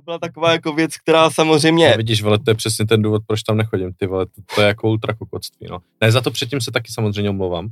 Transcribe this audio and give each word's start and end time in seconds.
To 0.00 0.04
byla 0.04 0.18
taková 0.18 0.52
jako 0.52 0.72
věc, 0.72 0.96
která 0.96 1.30
samozřejmě... 1.30 1.90
No, 1.90 1.96
vidíš, 1.96 2.22
vole, 2.22 2.38
to 2.38 2.50
je 2.50 2.54
přesně 2.54 2.86
ten 2.86 3.02
důvod, 3.02 3.22
proč 3.26 3.42
tam 3.42 3.56
nechodím, 3.56 3.92
ty 3.92 4.06
vole, 4.06 4.26
to, 4.26 4.32
to 4.54 4.60
je 4.60 4.66
jako 4.66 4.88
ultrakokotství, 4.88 5.66
no. 5.70 5.78
Ne, 6.00 6.12
za 6.12 6.20
to 6.20 6.30
předtím 6.30 6.60
se 6.60 6.70
taky 6.70 6.92
samozřejmě 6.92 7.30
omlouvám. 7.30 7.68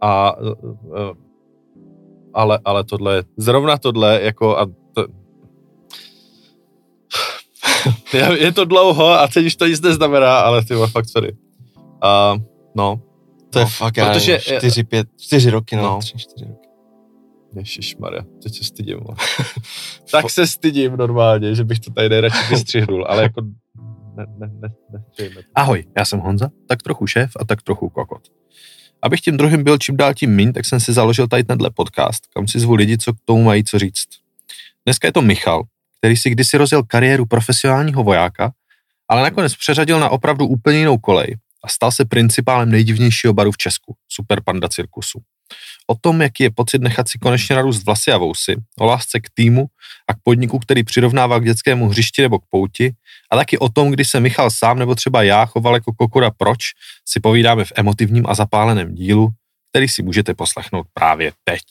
A, 0.00 0.36
uh, 0.40 0.52
uh, 0.62 1.16
ale, 2.34 2.58
ale 2.64 2.84
tohle, 2.84 3.24
zrovna 3.36 3.78
tohle, 3.78 4.20
jako, 4.22 4.58
a 4.58 4.66
to, 4.94 5.06
je, 8.38 8.52
to 8.52 8.64
dlouho 8.64 9.06
a 9.06 9.28
teď 9.28 9.46
už 9.46 9.56
to 9.56 9.66
nic 9.66 9.80
neznamená, 9.80 10.38
ale 10.38 10.64
ty 10.64 10.74
vole, 10.74 10.88
fakt 10.88 11.08
sorry. 11.08 11.36
Uh, 11.76 12.42
no. 12.74 13.00
To 13.50 13.58
je 13.58 13.64
no, 13.64 13.68
fakt, 13.70 13.96
já 13.96 14.12
protože- 14.12 14.32
nevím, 14.32 14.58
čtyři, 14.58 14.84
pět, 14.84 15.08
čtyři 15.20 15.50
roky, 15.50 15.76
no. 15.76 15.82
No. 15.82 15.98
Tři, 15.98 16.18
čtyři 16.18 16.44
roky. 16.44 16.65
Ježišmarja, 17.56 18.22
teď 18.42 18.54
se 18.56 18.64
stydím. 18.64 18.98
tak 20.10 20.30
se 20.30 20.46
stydím 20.46 20.96
normálně, 20.96 21.54
že 21.54 21.64
bych 21.64 21.80
to 21.80 21.90
tady 21.90 22.08
nejradši 22.08 22.38
vystřihnul, 22.50 23.06
ale 23.08 23.22
jako 23.22 23.40
ne, 24.16 24.26
ne, 24.38 24.50
ne, 24.60 24.68
ne, 24.92 25.42
Ahoj, 25.54 25.84
já 25.98 26.04
jsem 26.04 26.18
Honza, 26.18 26.50
tak 26.68 26.82
trochu 26.82 27.06
šéf 27.06 27.30
a 27.40 27.44
tak 27.44 27.62
trochu 27.62 27.88
kokot. 27.88 28.22
Abych 29.02 29.20
tím 29.20 29.36
druhým 29.36 29.64
byl 29.64 29.78
čím 29.78 29.96
dál 29.96 30.14
tím 30.14 30.34
míň, 30.34 30.52
tak 30.52 30.64
jsem 30.66 30.80
si 30.80 30.92
založil 30.92 31.28
tady 31.28 31.44
tenhle 31.44 31.70
podcast, 31.70 32.26
kam 32.34 32.48
si 32.48 32.60
zvu 32.60 32.74
lidi, 32.74 32.98
co 32.98 33.14
k 33.14 33.16
tomu 33.24 33.42
mají 33.42 33.64
co 33.64 33.78
říct. 33.78 34.08
Dneska 34.84 35.08
je 35.08 35.12
to 35.12 35.22
Michal, 35.22 35.62
který 35.98 36.16
si 36.16 36.30
kdysi 36.30 36.56
rozjel 36.56 36.82
kariéru 36.82 37.26
profesionálního 37.26 38.04
vojáka, 38.04 38.52
ale 39.08 39.22
nakonec 39.22 39.56
přeřadil 39.56 40.00
na 40.00 40.08
opravdu 40.08 40.46
úplně 40.46 40.78
jinou 40.78 40.98
kolej 40.98 41.36
a 41.64 41.68
stal 41.68 41.92
se 41.92 42.04
principálem 42.04 42.70
nejdivnějšího 42.70 43.34
baru 43.34 43.52
v 43.52 43.56
Česku, 43.56 43.96
Super 44.08 44.40
Panda 44.44 44.68
Cirkusu. 44.68 45.20
O 45.86 45.94
tom, 45.94 46.22
jaký 46.22 46.42
je 46.42 46.50
pocit 46.50 46.82
nechat 46.82 47.08
si 47.08 47.18
konečně 47.18 47.56
narůst 47.56 47.86
vlasy 47.86 48.12
a 48.12 48.18
vousy, 48.18 48.56
o 48.78 48.86
lásce 48.86 49.20
k 49.20 49.30
týmu 49.34 49.66
a 50.08 50.14
k 50.14 50.16
podniku, 50.22 50.58
který 50.58 50.84
přirovnává 50.84 51.38
k 51.38 51.44
dětskému 51.44 51.88
hřišti 51.88 52.22
nebo 52.22 52.38
k 52.38 52.44
pouti, 52.50 52.92
a 53.30 53.36
taky 53.36 53.58
o 53.58 53.68
tom, 53.68 53.90
kdy 53.90 54.04
se 54.04 54.20
Michal 54.20 54.50
sám 54.50 54.78
nebo 54.78 54.94
třeba 54.94 55.22
já 55.22 55.46
choval 55.46 55.74
jako 55.74 55.92
kokoda 55.92 56.30
proč, 56.30 56.58
si 57.08 57.20
povídáme 57.20 57.64
v 57.64 57.72
emotivním 57.76 58.26
a 58.26 58.34
zapáleném 58.34 58.94
dílu, 58.94 59.28
který 59.72 59.88
si 59.88 60.02
můžete 60.02 60.34
poslechnout 60.34 60.86
právě 60.94 61.32
teď. 61.44 61.62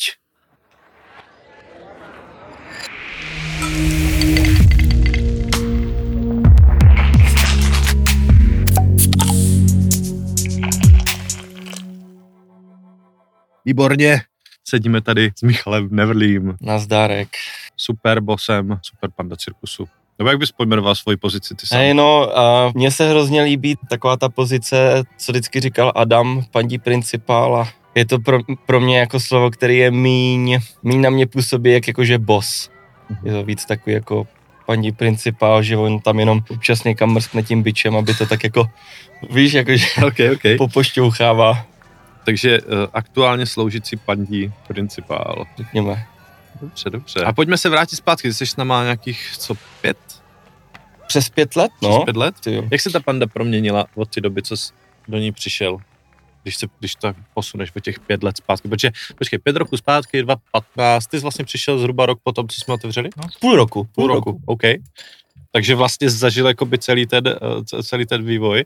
Výborně, 13.65 14.21
sedíme 14.67 15.01
tady 15.01 15.31
s 15.35 15.41
Michalem 15.41 15.87
Neverlým, 15.91 16.55
Nazdárek. 16.61 17.29
super 17.77 18.19
bosem, 18.19 18.79
super 18.81 19.09
panda 19.15 19.35
cirkusu. 19.35 19.87
Nebo 20.19 20.29
jak 20.29 20.39
bys 20.39 20.51
pojmenoval 20.51 20.95
svoji 20.95 21.17
pozici 21.17 21.55
ty 21.55 21.67
sám? 21.67 21.79
Hej, 21.79 21.93
no, 21.93 22.39
a 22.39 22.71
mně 22.75 22.91
se 22.91 23.09
hrozně 23.09 23.41
líbí 23.41 23.75
taková 23.89 24.17
ta 24.17 24.29
pozice, 24.29 25.03
co 25.17 25.31
vždycky 25.31 25.59
říkal 25.59 25.91
Adam, 25.95 26.43
pandí 26.51 26.77
principál 26.77 27.55
a 27.55 27.69
je 27.95 28.05
to 28.05 28.19
pro, 28.19 28.39
pro 28.65 28.79
mě 28.79 28.99
jako 28.99 29.19
slovo, 29.19 29.51
který 29.51 29.77
je 29.77 29.91
míň, 29.91 30.59
míň 30.83 31.01
na 31.01 31.09
mě 31.09 31.27
působí 31.27 31.71
jak 31.71 31.87
jakože 31.87 32.17
boss. 32.19 32.69
Je 33.23 33.31
to 33.33 33.43
víc 33.43 33.65
takový 33.65 33.93
jako 33.93 34.27
paní 34.65 34.91
principál, 34.91 35.63
že 35.63 35.77
on 35.77 35.99
tam 35.99 36.19
jenom 36.19 36.41
občas 36.49 36.83
někam 36.83 37.13
mrskne 37.13 37.43
tím 37.43 37.63
bičem, 37.63 37.95
aby 37.95 38.13
to 38.13 38.25
tak 38.25 38.43
jako, 38.43 38.65
víš, 39.29 39.53
jakože 39.53 39.85
OK, 40.07 40.15
OK. 40.33 40.41
popošťouchává, 40.57 41.65
Takže 42.25 42.61
uh, 42.61 42.67
aktuálně 42.93 43.45
sloužící 43.45 43.97
pandí 43.97 44.53
principál. 44.67 45.45
řekněme. 45.57 46.05
Dobře, 46.61 46.89
dobře. 46.89 47.19
A 47.23 47.33
pojďme 47.33 47.57
se 47.57 47.69
vrátit 47.69 47.95
zpátky, 47.95 48.27
ty 48.27 48.33
jsi 48.33 48.45
s 48.45 48.55
náma 48.55 48.83
nějakých, 48.83 49.37
co, 49.37 49.55
pět? 49.81 49.97
Přes 51.07 51.29
pět 51.29 51.55
let, 51.55 51.71
Přes 51.79 51.89
no. 51.89 52.03
pět 52.03 52.15
let? 52.15 52.35
Ty. 52.39 52.67
Jak 52.71 52.81
se 52.81 52.89
ta 52.89 52.99
panda 52.99 53.27
proměnila 53.27 53.85
od 53.95 54.09
té 54.09 54.21
doby, 54.21 54.41
co 54.41 54.57
jsi 54.57 54.73
do 55.07 55.17
ní 55.17 55.31
přišel? 55.31 55.77
Když, 56.43 56.55
se, 56.57 56.67
když 56.79 56.95
to 56.95 57.13
posuneš 57.33 57.71
o 57.75 57.79
těch 57.79 57.99
pět 57.99 58.23
let 58.23 58.37
zpátky. 58.37 58.69
Protože, 58.69 58.91
počkej, 59.17 59.39
pět 59.39 59.55
roku 59.55 59.77
zpátky, 59.77 60.23
2015, 60.23 61.07
ty 61.07 61.17
jsi 61.17 61.21
vlastně 61.21 61.45
přišel 61.45 61.79
zhruba 61.79 62.05
rok 62.05 62.19
po 62.23 62.31
tom, 62.31 62.47
co 62.47 62.61
jsme 62.61 62.73
otevřeli? 62.73 63.09
No, 63.17 63.23
půl 63.41 63.55
roku. 63.55 63.83
Půl 63.95 64.07
roku, 64.07 64.41
OK. 64.45 64.61
Takže 65.55 65.75
vlastně 65.75 66.09
zažil 66.09 66.47
jakoby 66.47 66.77
celý 66.77 67.07
ten, 67.07 67.23
eh, 67.27 67.83
celý 67.83 68.05
ten 68.05 68.25
vývoj. 68.25 68.65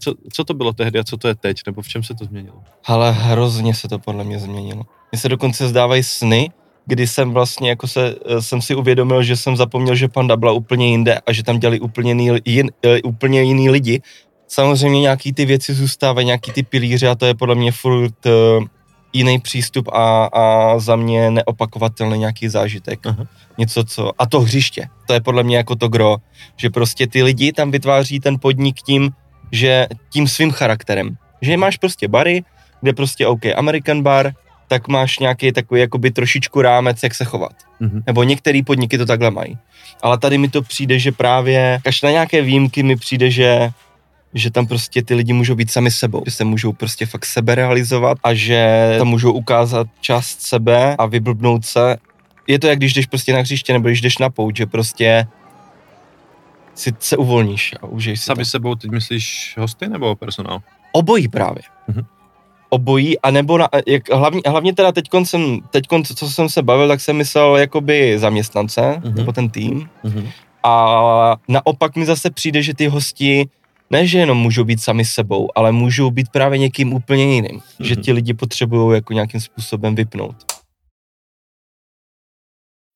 Co, 0.00 0.14
co 0.32 0.44
to 0.44 0.54
bylo 0.54 0.72
tehdy 0.72 0.98
a 0.98 1.04
co 1.04 1.16
to 1.16 1.28
je 1.28 1.34
teď? 1.34 1.56
Nebo 1.66 1.82
v 1.82 1.88
čem 1.88 2.02
se 2.02 2.14
to 2.14 2.24
změnilo? 2.24 2.60
Ale 2.84 3.12
hrozně 3.12 3.74
se 3.74 3.88
to 3.88 3.98
podle 3.98 4.24
mě 4.24 4.38
změnilo. 4.38 4.84
Mně 5.12 5.20
se 5.20 5.28
dokonce 5.28 5.68
zdávají 5.68 6.02
sny, 6.02 6.50
kdy 6.86 7.06
jsem 7.06 7.30
vlastně 7.30 7.68
jako 7.70 7.88
se, 7.88 8.14
eh, 8.26 8.42
jsem 8.42 8.62
si 8.62 8.74
uvědomil, 8.74 9.22
že 9.22 9.36
jsem 9.36 9.56
zapomněl, 9.56 9.94
že 9.94 10.08
Panda 10.08 10.36
byla 10.36 10.52
úplně 10.52 10.90
jinde 10.90 11.20
a 11.26 11.32
že 11.32 11.42
tam 11.42 11.58
dělali 11.58 11.80
úplně 11.80 12.10
jiný, 12.10 12.30
jin, 12.44 12.70
eh, 12.84 13.02
úplně 13.02 13.42
jiný 13.42 13.70
lidi. 13.70 14.02
Samozřejmě 14.48 15.00
nějaký 15.00 15.32
ty 15.32 15.44
věci 15.44 15.74
zůstávají, 15.74 16.26
nějaký 16.26 16.52
ty 16.52 16.62
pilíře 16.62 17.08
a 17.08 17.14
to 17.14 17.26
je 17.26 17.34
podle 17.34 17.54
mě 17.54 17.72
furt 17.72 18.26
jiný 19.16 19.38
přístup 19.38 19.88
a, 19.88 20.24
a 20.32 20.78
za 20.78 20.96
mě 20.96 21.30
neopakovatelný 21.30 22.18
nějaký 22.18 22.48
zážitek. 22.48 23.06
Aha. 23.06 23.24
Něco, 23.58 23.84
co... 23.84 24.12
A 24.18 24.26
to 24.26 24.40
hřiště, 24.40 24.88
to 25.06 25.12
je 25.12 25.20
podle 25.20 25.42
mě 25.42 25.56
jako 25.56 25.76
to 25.76 25.88
gro, 25.88 26.16
že 26.56 26.70
prostě 26.70 27.06
ty 27.06 27.22
lidi 27.22 27.52
tam 27.52 27.70
vytváří 27.70 28.20
ten 28.20 28.38
podnik 28.40 28.76
tím, 28.82 29.10
že 29.52 29.86
tím 30.10 30.28
svým 30.28 30.50
charakterem. 30.50 31.16
Že 31.42 31.56
máš 31.56 31.76
prostě 31.76 32.08
bary, 32.08 32.44
kde 32.80 32.92
prostě 32.92 33.26
OK, 33.26 33.46
American 33.56 34.02
bar, 34.02 34.32
tak 34.68 34.88
máš 34.88 35.18
nějaký 35.18 35.52
takový 35.52 35.80
jakoby 35.80 36.10
trošičku 36.10 36.62
rámec, 36.62 37.02
jak 37.02 37.14
se 37.14 37.24
chovat. 37.24 37.52
Mhm. 37.80 38.02
Nebo 38.06 38.22
některé 38.22 38.60
podniky 38.66 38.98
to 38.98 39.06
takhle 39.06 39.30
mají. 39.30 39.58
Ale 40.02 40.18
tady 40.18 40.38
mi 40.38 40.48
to 40.48 40.62
přijde, 40.62 40.98
že 40.98 41.12
právě, 41.12 41.80
až 41.86 42.02
na 42.02 42.10
nějaké 42.10 42.42
výjimky 42.42 42.82
mi 42.82 42.96
přijde, 42.96 43.30
že 43.30 43.70
že 44.34 44.50
tam 44.50 44.66
prostě 44.66 45.02
ty 45.02 45.14
lidi 45.14 45.32
můžou 45.32 45.54
být 45.54 45.70
sami 45.70 45.90
sebou, 45.90 46.22
že 46.26 46.30
se 46.30 46.44
můžou 46.44 46.72
prostě 46.72 47.06
fakt 47.06 47.26
sebe 47.26 47.54
realizovat 47.54 48.18
a 48.24 48.34
že 48.34 48.94
tam 48.98 49.08
můžou 49.08 49.32
ukázat 49.32 49.86
část 50.00 50.42
sebe 50.42 50.96
a 50.96 51.06
vyblbnout 51.06 51.64
se. 51.64 51.96
Je 52.46 52.58
to 52.58 52.66
jak 52.66 52.78
když 52.78 52.94
jdeš 52.94 53.06
prostě 53.06 53.32
na 53.32 53.40
hřiště 53.40 53.72
nebo 53.72 53.88
když 53.88 54.00
jdeš 54.00 54.18
na 54.18 54.30
pouť, 54.30 54.56
že 54.56 54.66
prostě 54.66 55.26
si 56.74 56.92
se 56.98 57.16
uvolníš 57.16 57.74
a 57.82 57.86
užiješ 57.86 58.20
si 58.20 58.26
to. 58.26 58.34
Sami 58.34 58.44
sebou 58.44 58.74
teď 58.74 58.90
myslíš 58.90 59.54
hosty 59.58 59.88
nebo 59.88 60.14
personál? 60.16 60.58
Obojí 60.92 61.28
právě. 61.28 61.62
Mhm. 61.88 62.04
Obojí, 62.68 63.18
a 63.20 63.30
nebo 63.30 63.58
na, 63.58 63.68
jak, 63.86 64.10
hlavně, 64.12 64.40
hlavně 64.46 64.74
teda 64.74 64.92
teď 64.92 65.08
jsem, 65.24 65.60
teď 65.70 65.86
co 66.16 66.30
jsem 66.30 66.48
se 66.48 66.62
bavil, 66.62 66.88
tak 66.88 67.00
jsem 67.00 67.16
myslel 67.16 67.56
jakoby 67.56 68.18
zaměstnance, 68.18 69.00
Mhm. 69.04 69.14
nebo 69.14 69.32
ten 69.32 69.48
tým. 69.50 69.88
Mhm. 70.04 70.28
A 70.62 71.36
naopak 71.48 71.96
mi 71.96 72.06
zase 72.06 72.30
přijde, 72.30 72.62
že 72.62 72.74
ty 72.74 72.86
hosti 72.86 73.48
ne, 73.90 74.06
že 74.06 74.18
jenom 74.18 74.38
můžou 74.38 74.64
být 74.64 74.80
sami 74.82 75.04
sebou, 75.04 75.48
ale 75.58 75.72
můžou 75.72 76.10
být 76.10 76.28
právě 76.32 76.58
někým 76.58 76.92
úplně 76.92 77.34
jiným. 77.34 77.60
Že 77.80 77.94
Mhm. 77.94 78.02
ti 78.02 78.12
lidi 78.12 78.34
potřebují 78.34 78.94
jako 78.94 79.12
nějakým 79.12 79.40
způsobem 79.40 79.94
vypnout. 79.94 80.36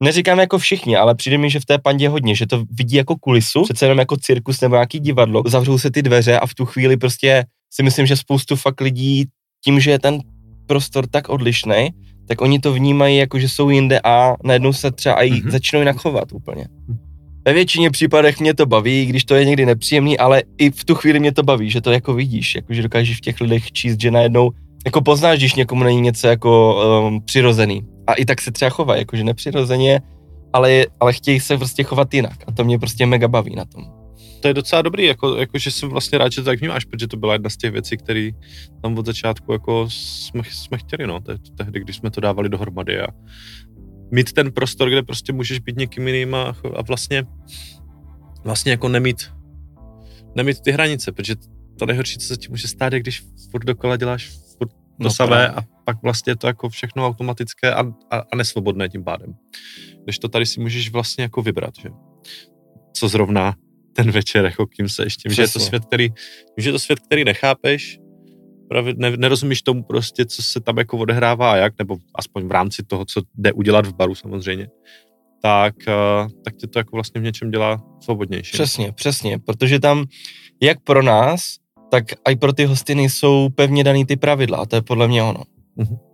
Neříkám 0.03 0.39
jako 0.41 0.59
všichni, 0.59 0.97
ale 0.97 1.15
přijde 1.15 1.39
mi, 1.39 1.51
že 1.51 1.61
v 1.61 1.65
té 1.65 1.79
pandě 1.79 2.09
hodně, 2.09 2.35
že 2.35 2.47
to 2.47 2.65
vidí 2.71 2.97
jako 2.97 3.17
kulisu, 3.17 3.63
přece 3.65 3.85
jenom 3.85 3.99
jako 3.99 4.17
cirkus 4.17 4.61
nebo 4.61 4.75
nějaký 4.75 5.01
divadlo. 5.01 5.43
Zavřou 5.47 5.79
se 5.79 5.91
ty 5.91 6.03
dveře 6.03 6.39
a 6.39 6.47
v 6.47 6.55
tu 6.55 6.67
chvíli 6.67 6.97
prostě 6.97 7.45
si 7.73 7.83
myslím, 7.83 8.07
že 8.07 8.17
spoustu 8.17 8.57
fakt 8.57 8.81
lidí 8.81 9.25
tím, 9.65 9.81
že 9.81 9.91
je 9.91 9.99
ten 9.99 10.19
prostor 10.67 11.07
tak 11.07 11.29
odlišný, 11.29 11.89
tak 12.29 12.41
oni 12.41 12.59
to 12.59 12.73
vnímají 12.73 13.17
jako, 13.17 13.39
že 13.39 13.49
jsou 13.49 13.71
jinde 13.71 14.01
a 14.05 14.35
najednou 14.45 14.73
se 14.73 14.91
třeba 14.91 15.23
i 15.23 15.31
Mhm. 15.31 15.51
začnou 15.51 15.79
jinak 15.79 15.97
chovat 15.97 16.33
úplně. 16.33 16.67
Ve 17.45 17.53
většině 17.53 17.91
případech 17.91 18.41
mě 18.41 18.55
to 18.55 18.67
baví, 18.67 19.07
když 19.07 19.25
to 19.25 19.35
je 19.35 19.45
někdy 19.45 19.67
nepříjemný, 19.67 20.19
ale 20.19 20.43
i 20.59 20.71
v 20.71 20.85
tu 20.85 20.95
chvíli 20.95 21.21
mě 21.21 21.33
to 21.33 21.43
baví, 21.43 21.71
že 21.71 21.81
to 21.81 21.91
jako 21.91 22.15
vidíš, 22.15 22.55
jako 22.55 22.75
že 22.75 22.83
dokážeš 22.83 23.17
v 23.17 23.21
těch 23.21 23.41
lidech 23.41 23.73
číst, 23.73 24.01
že 24.01 24.11
najednou 24.11 24.51
jako 24.85 25.01
poznáš, 25.01 25.39
když 25.39 25.55
někomu 25.55 25.85
není 25.85 26.01
něco 26.01 26.27
jako 26.27 26.83
um, 27.09 27.23
přirozený. 27.23 27.83
A 28.07 28.15
i 28.15 28.25
tak 28.25 28.41
se 28.41 28.53
třeba 28.53 28.69
chová, 28.69 28.97
jakože 28.97 29.25
nepřirozeně, 29.25 30.01
ale, 30.53 30.87
ale 31.01 31.13
chtějí 31.13 31.41
se 31.41 31.57
prostě 31.57 31.83
chovat 31.83 32.15
jinak. 32.15 32.39
A 32.47 32.53
to 32.53 32.65
mě 32.65 32.79
prostě 32.79 33.07
mega 33.07 33.29
baví 33.29 33.57
na 33.57 33.65
tom. 33.65 33.85
To 34.41 34.49
je 34.49 34.55
docela 34.55 34.83
dobrý, 34.83 35.05
jako, 35.05 35.37
jako 35.37 35.59
že 35.59 35.71
jsem 35.71 35.89
vlastně 35.89 36.19
rád, 36.19 36.33
že 36.33 36.41
to 36.41 36.45
tak 36.45 36.59
vnímáš, 36.61 36.85
protože 36.85 37.09
to 37.09 37.17
byla 37.17 37.33
jedna 37.33 37.51
z 37.51 37.57
těch 37.57 37.73
věcí, 37.73 37.97
které 37.97 38.31
tam 38.83 38.99
od 38.99 39.07
začátku 39.07 39.53
jako 39.53 39.87
jsme, 39.91 40.43
jsme 40.51 40.79
chtěli, 40.79 41.07
no, 41.07 41.21
te, 41.21 41.37
tehdy, 41.57 41.81
když 41.81 41.97
jsme 41.97 42.11
to 42.11 42.21
dávali 42.21 42.49
dohromady 42.49 43.01
a 43.01 43.07
mít 44.11 44.33
ten 44.33 44.53
prostor, 44.53 44.89
kde 44.89 45.03
prostě 45.03 45.33
můžeš 45.33 45.59
být 45.59 45.77
někým 45.77 46.07
jiným 46.07 46.35
a, 46.35 46.57
a 46.77 46.83
vlastně 46.83 47.25
vlastně 48.45 48.73
jako 48.73 48.89
nemít 48.89 49.33
nemít 50.37 50.61
ty 50.61 50.71
hranice, 50.73 51.13
protože 51.13 51.35
to 51.79 51.87
nejhorší, 51.87 52.19
co 52.19 52.27
se 52.27 52.37
ti 52.37 52.49
může 52.49 52.69
stát, 52.69 52.93
je 52.93 53.01
když 53.01 53.23
furt 53.51 53.65
dokola 53.65 53.97
děláš 53.97 54.31
furt 54.59 54.69
to 54.69 54.77
No 54.99 55.11
samé 55.11 55.29
právě. 55.29 55.49
a 55.49 55.63
pak 55.85 56.03
vlastně 56.03 56.31
je 56.31 56.37
to 56.37 56.47
jako 56.47 56.69
všechno 56.69 57.07
automatické 57.07 57.75
a, 57.75 57.81
a, 58.11 58.19
a 58.33 58.37
nesvobodné 58.37 58.89
tím 58.89 59.05
pádem. 59.05 59.35
Když 60.05 60.19
to 60.19 60.29
tady 60.29 60.47
si 60.47 60.61
můžeš 60.61 60.91
vlastně 60.91 61.23
jako 61.23 61.43
vybrat, 61.43 61.75
že? 61.83 61.89
Co 62.97 63.09
zrovna 63.09 63.55
ten 63.93 64.11
večer, 64.11 64.45
jako 64.45 64.67
kým 64.67 64.89
se 64.89 65.03
ještě, 65.03 65.31
že 65.31 65.43
je 65.43 65.49
to 65.49 65.61
svět, 65.61 65.85
který, 65.85 66.09
že 66.57 66.69
je 66.69 66.73
to 66.73 66.79
svět, 66.79 67.01
který 67.01 67.25
nechápeš, 67.25 67.99
právě 68.71 68.95
ne, 68.97 69.17
nerozumíš 69.17 69.63
tomu 69.63 69.83
prostě, 69.83 70.27
co 70.27 70.43
se 70.43 70.61
tam 70.61 70.79
jako 70.79 70.99
odehrává 70.99 71.53
a 71.53 71.57
jak, 71.57 71.79
nebo 71.79 71.97
aspoň 72.15 72.47
v 72.47 72.51
rámci 72.51 72.83
toho, 72.83 73.05
co 73.05 73.23
jde 73.35 73.53
udělat 73.53 73.87
v 73.87 73.95
baru 73.95 74.15
samozřejmě. 74.15 74.69
tak, 75.43 75.75
uh, 75.89 76.31
tak 76.45 76.57
tě 76.57 76.67
to 76.67 76.79
jako 76.79 76.97
vlastně 76.97 77.21
v 77.21 77.25
něčem 77.25 77.51
dělá 77.51 77.83
svobodnější. 78.01 78.53
Přesně, 78.53 78.93
přesně, 78.93 79.39
protože 79.39 79.81
tam 79.81 80.05
jak 80.63 80.81
pro 80.81 81.03
nás, 81.03 81.57
tak 81.91 82.05
i 82.29 82.37
pro 82.37 82.53
ty 82.53 82.65
hosty 82.65 82.95
nejsou 82.95 83.49
pevně 83.49 83.85
daný 83.85 84.07
ty 84.07 84.17
pravidla 84.17 84.59
a 84.59 84.67
to 84.67 84.77
je 84.77 84.83
podle 84.83 85.09
mě 85.09 85.23
ono. 85.23 85.43
Mm-hmm. 85.79 86.10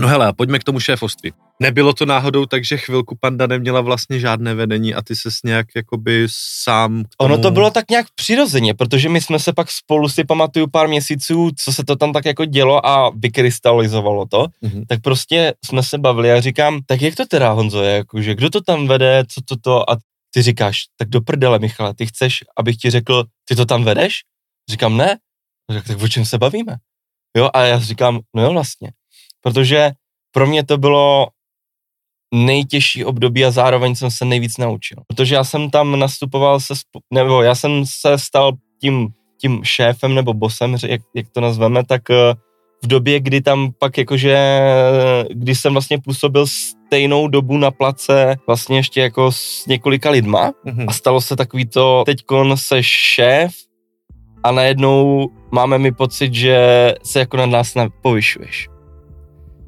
No 0.00 0.08
hele, 0.08 0.32
pojďme 0.32 0.58
k 0.58 0.64
tomu 0.64 0.80
šéfoství. 0.80 1.32
Nebylo 1.62 1.92
to 1.92 2.06
náhodou 2.06 2.46
tak, 2.46 2.64
že 2.64 2.76
chvilku 2.76 3.16
panda 3.20 3.46
neměla 3.46 3.80
vlastně 3.80 4.20
žádné 4.20 4.54
vedení 4.54 4.94
a 4.94 5.02
ty 5.02 5.16
se 5.16 5.28
nějak 5.44 5.66
jakoby 5.76 6.26
sám 6.62 7.04
k 7.04 7.16
tomu... 7.16 7.34
Ono 7.34 7.42
to 7.42 7.50
bylo 7.50 7.70
tak 7.70 7.90
nějak 7.90 8.06
přirozeně, 8.14 8.74
protože 8.74 9.08
my 9.08 9.20
jsme 9.20 9.38
se 9.38 9.52
pak 9.52 9.70
spolu 9.70 10.08
si 10.08 10.24
pamatuju 10.24 10.66
pár 10.66 10.88
měsíců, 10.88 11.50
co 11.56 11.72
se 11.72 11.84
to 11.84 11.96
tam 11.96 12.12
tak 12.12 12.24
jako 12.24 12.44
dělo 12.44 12.86
a 12.86 13.10
vykrystalizovalo 13.10 14.26
to, 14.26 14.46
mm-hmm. 14.62 14.84
tak 14.88 15.00
prostě 15.02 15.54
jsme 15.64 15.82
se 15.82 15.98
bavili 15.98 16.32
a 16.32 16.40
říkám, 16.40 16.80
tak 16.86 17.02
jak 17.02 17.14
to 17.14 17.26
teda 17.26 17.50
Honzo 17.50 17.82
je, 17.82 17.96
jakože 17.96 18.34
kdo 18.34 18.50
to 18.50 18.60
tam 18.60 18.86
vede, 18.86 19.24
co 19.28 19.40
to 19.44 19.56
to 19.56 19.90
a 19.90 19.96
ty 20.34 20.42
říkáš, 20.42 20.80
tak 20.96 21.08
do 21.08 21.20
prdele 21.20 21.58
Michale, 21.58 21.94
ty 21.94 22.06
chceš, 22.06 22.44
abych 22.56 22.76
ti 22.76 22.90
řekl, 22.90 23.24
ty 23.48 23.56
to 23.56 23.66
tam 23.66 23.84
vedeš? 23.84 24.14
Říkám, 24.70 24.96
ne. 24.96 25.18
Tak, 25.66 25.86
tak 25.86 26.02
o 26.02 26.08
čem 26.08 26.24
se 26.24 26.38
bavíme? 26.38 26.76
Jo, 27.36 27.50
a 27.54 27.62
já 27.62 27.78
říkám, 27.78 28.20
no 28.36 28.42
jo 28.42 28.52
vlastně, 28.52 28.90
protože 29.42 29.90
pro 30.32 30.46
mě 30.46 30.64
to 30.64 30.78
bylo 30.78 31.28
nejtěžší 32.34 33.04
období 33.04 33.44
a 33.44 33.50
zároveň 33.50 33.94
jsem 33.94 34.10
se 34.10 34.24
nejvíc 34.24 34.56
naučil. 34.56 34.98
Protože 35.06 35.34
já 35.34 35.44
jsem 35.44 35.70
tam 35.70 35.98
nastupoval 35.98 36.60
se, 36.60 36.74
nebo 37.12 37.42
já 37.42 37.54
jsem 37.54 37.86
se 37.86 38.18
stal 38.18 38.52
tím, 38.80 39.08
tím 39.40 39.60
šéfem 39.64 40.14
nebo 40.14 40.34
bosem, 40.34 40.76
jak, 40.86 41.00
jak 41.14 41.28
to 41.28 41.40
nazveme, 41.40 41.84
tak 41.84 42.10
eh, 42.10 42.34
v 42.82 42.86
době, 42.86 43.20
kdy 43.20 43.40
tam 43.40 43.72
pak 43.78 43.98
jakože, 43.98 44.60
když 45.30 45.60
jsem 45.60 45.72
vlastně 45.72 45.98
působil 45.98 46.46
stejnou 46.46 47.28
dobu 47.28 47.56
na 47.56 47.70
place 47.70 48.36
vlastně 48.46 48.78
ještě 48.78 49.00
jako 49.00 49.32
s 49.32 49.66
několika 49.66 50.10
lidma 50.10 50.50
mm-hmm. 50.50 50.84
a 50.88 50.92
stalo 50.92 51.20
se 51.20 51.36
takový 51.36 51.66
to, 51.66 52.02
teďkon 52.06 52.56
se 52.56 52.82
šéf 52.82 53.52
a 54.44 54.50
najednou 54.50 55.28
máme 55.50 55.78
mi 55.78 55.92
pocit, 55.92 56.34
že 56.34 56.94
se 57.04 57.18
jako 57.18 57.36
na 57.36 57.46
nás 57.46 57.74
povyšuješ. 58.02 58.68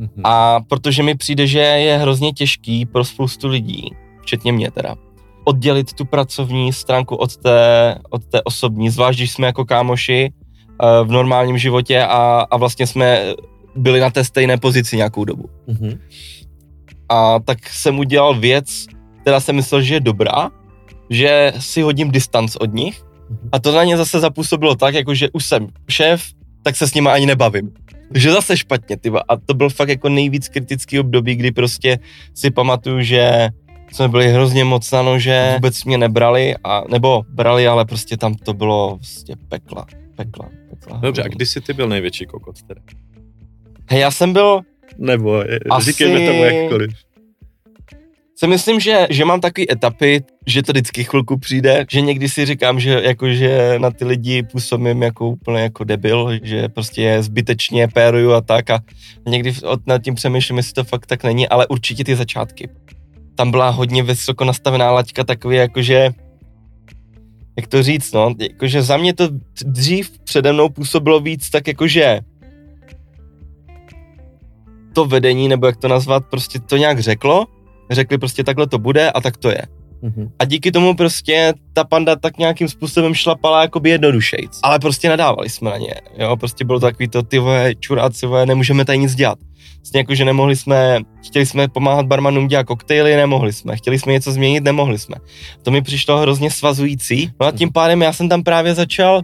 Mm-hmm. 0.00 0.20
A 0.24 0.60
protože 0.68 1.02
mi 1.02 1.14
přijde, 1.14 1.46
že 1.46 1.58
je 1.58 1.98
hrozně 1.98 2.32
těžký 2.32 2.86
pro 2.86 3.04
spoustu 3.04 3.48
lidí, 3.48 3.90
včetně 4.22 4.52
mě 4.52 4.70
teda, 4.70 4.96
oddělit 5.44 5.92
tu 5.92 6.04
pracovní 6.04 6.72
stránku 6.72 7.16
od 7.16 7.36
té, 7.36 7.94
od 8.10 8.24
té 8.24 8.42
osobní, 8.42 8.90
zvlášť 8.90 9.18
když 9.18 9.32
jsme 9.32 9.46
jako 9.46 9.64
kámoši 9.64 10.32
uh, 10.82 11.08
v 11.08 11.10
normálním 11.10 11.58
životě 11.58 12.02
a, 12.02 12.46
a 12.50 12.56
vlastně 12.56 12.86
jsme 12.86 13.34
byli 13.76 14.00
na 14.00 14.10
té 14.10 14.24
stejné 14.24 14.56
pozici 14.56 14.96
nějakou 14.96 15.24
dobu. 15.24 15.48
Mm-hmm. 15.68 15.98
A 17.08 17.38
tak 17.40 17.68
jsem 17.68 17.98
udělal 17.98 18.34
věc, 18.34 18.86
která 19.22 19.40
jsem 19.40 19.56
myslel, 19.56 19.82
že 19.82 19.94
je 19.94 20.00
dobrá, 20.00 20.50
že 21.10 21.52
si 21.58 21.82
hodím 21.82 22.10
distanc 22.10 22.56
od 22.56 22.74
nich 22.74 23.02
mm-hmm. 23.02 23.48
a 23.52 23.58
to 23.58 23.72
na 23.72 23.84
ně 23.84 23.96
zase 23.96 24.20
zapůsobilo 24.20 24.74
tak, 24.74 24.94
jako 24.94 25.14
že 25.14 25.30
už 25.32 25.44
jsem 25.44 25.68
šéf, 25.88 26.22
tak 26.62 26.76
se 26.76 26.88
s 26.88 26.94
nimi 26.94 27.08
ani 27.08 27.26
nebavím. 27.26 27.70
Takže 28.12 28.32
zase 28.32 28.56
špatně, 28.56 28.96
tyba. 28.96 29.22
A 29.28 29.36
to 29.36 29.54
byl 29.54 29.70
fakt 29.70 29.88
jako 29.88 30.08
nejvíc 30.08 30.48
kritický 30.48 31.00
období, 31.00 31.34
kdy 31.34 31.52
prostě 31.52 31.98
si 32.34 32.50
pamatuju, 32.50 33.00
že 33.00 33.48
jsme 33.92 34.08
byli 34.08 34.32
hrozně 34.32 34.64
moc 34.64 34.90
na 34.90 35.02
nože, 35.02 35.50
vůbec 35.54 35.84
mě 35.84 35.98
nebrali, 35.98 36.54
a, 36.64 36.82
nebo 36.90 37.22
brali, 37.28 37.66
ale 37.66 37.84
prostě 37.84 38.16
tam 38.16 38.34
to 38.34 38.54
bylo 38.54 38.96
prostě 38.96 39.34
pekla, 39.48 39.86
pekla, 40.16 40.48
pekla. 40.70 40.98
Dobře, 40.98 41.22
a 41.22 41.28
kdy 41.28 41.46
jsi 41.46 41.60
ty 41.60 41.72
byl 41.72 41.88
největší 41.88 42.26
kokot 42.26 42.62
teda? 42.62 42.80
Hej, 43.88 44.00
já 44.00 44.10
jsem 44.10 44.32
byl... 44.32 44.60
Nebo 44.98 45.44
asi... 45.70 45.92
říkejme 45.92 46.26
tomu 46.26 46.44
jakkoliv 46.44 46.90
si 48.40 48.46
myslím, 48.46 48.80
že, 48.80 49.06
že 49.10 49.24
mám 49.24 49.40
takové 49.40 49.64
etapy, 49.72 50.24
že 50.46 50.62
to 50.62 50.72
vždycky 50.72 51.04
chvilku 51.04 51.38
přijde, 51.38 51.86
že 51.90 52.00
někdy 52.00 52.28
si 52.28 52.46
říkám, 52.46 52.80
že 52.80 53.00
jakože 53.04 53.74
na 53.78 53.90
ty 53.90 54.04
lidi 54.04 54.42
působím 54.42 55.02
jako 55.02 55.28
úplně 55.28 55.60
jako 55.60 55.84
debil, 55.84 56.38
že 56.42 56.68
prostě 56.68 57.02
je 57.02 57.22
zbytečně 57.22 57.88
péruju 57.88 58.32
a 58.32 58.40
tak 58.40 58.70
a 58.70 58.80
někdy 59.28 59.52
nad 59.86 60.02
tím 60.02 60.14
přemýšlím, 60.14 60.56
jestli 60.56 60.72
to 60.72 60.84
fakt 60.84 61.06
tak 61.06 61.24
není, 61.24 61.48
ale 61.48 61.66
určitě 61.66 62.04
ty 62.04 62.16
začátky. 62.16 62.68
Tam 63.34 63.50
byla 63.50 63.68
hodně 63.68 64.02
vysoko 64.02 64.44
nastavená 64.44 64.90
laťka 64.90 65.24
takový 65.24 65.56
jakože 65.56 66.10
jak 67.56 67.66
to 67.66 67.82
říct, 67.82 68.12
no, 68.12 68.34
jakože 68.40 68.82
za 68.82 68.96
mě 68.96 69.14
to 69.14 69.28
dřív 69.64 70.10
přede 70.24 70.52
mnou 70.52 70.68
působilo 70.68 71.20
víc 71.20 71.50
tak 71.50 71.68
jakože 71.68 72.20
to 74.92 75.04
vedení, 75.04 75.48
nebo 75.48 75.66
jak 75.66 75.76
to 75.76 75.88
nazvat, 75.88 76.24
prostě 76.30 76.58
to 76.58 76.76
nějak 76.76 77.00
řeklo 77.00 77.46
řekli 77.90 78.18
prostě 78.18 78.44
takhle 78.44 78.66
to 78.66 78.78
bude 78.78 79.10
a 79.10 79.20
tak 79.20 79.36
to 79.36 79.48
je. 79.48 79.62
Mm-hmm. 80.02 80.30
A 80.38 80.44
díky 80.44 80.72
tomu 80.72 80.94
prostě 80.94 81.52
ta 81.72 81.84
panda 81.84 82.16
tak 82.16 82.38
nějakým 82.38 82.68
způsobem 82.68 83.14
šlapala 83.14 83.62
jakoby 83.62 83.90
jednodušejc. 83.90 84.58
Ale 84.62 84.78
prostě 84.78 85.08
nadávali 85.08 85.48
jsme 85.48 85.70
na 85.70 85.76
ně, 85.76 85.94
jo, 86.18 86.36
prostě 86.36 86.64
bylo 86.64 86.80
to 86.80 86.86
takový 86.86 87.08
to, 87.08 87.22
ty 87.22 87.38
vole, 87.38 87.74
čuráci, 87.74 88.26
vole, 88.26 88.46
nemůžeme 88.46 88.84
tady 88.84 88.98
nic 88.98 89.14
dělat. 89.14 89.38
Vlastně 89.76 90.00
jako, 90.00 90.14
že 90.14 90.24
nemohli 90.24 90.56
jsme, 90.56 90.98
chtěli 91.26 91.46
jsme 91.46 91.68
pomáhat 91.68 92.06
barmanům 92.06 92.48
dělat 92.48 92.66
koktejly, 92.66 93.16
nemohli 93.16 93.52
jsme, 93.52 93.76
chtěli 93.76 93.98
jsme 93.98 94.12
něco 94.12 94.32
změnit, 94.32 94.64
nemohli 94.64 94.98
jsme. 94.98 95.16
To 95.62 95.70
mi 95.70 95.82
přišlo 95.82 96.18
hrozně 96.18 96.50
svazující, 96.50 97.30
no 97.40 97.46
a 97.46 97.52
tím 97.52 97.72
pádem 97.72 98.02
já 98.02 98.12
jsem 98.12 98.28
tam 98.28 98.42
právě 98.42 98.74
začal 98.74 99.22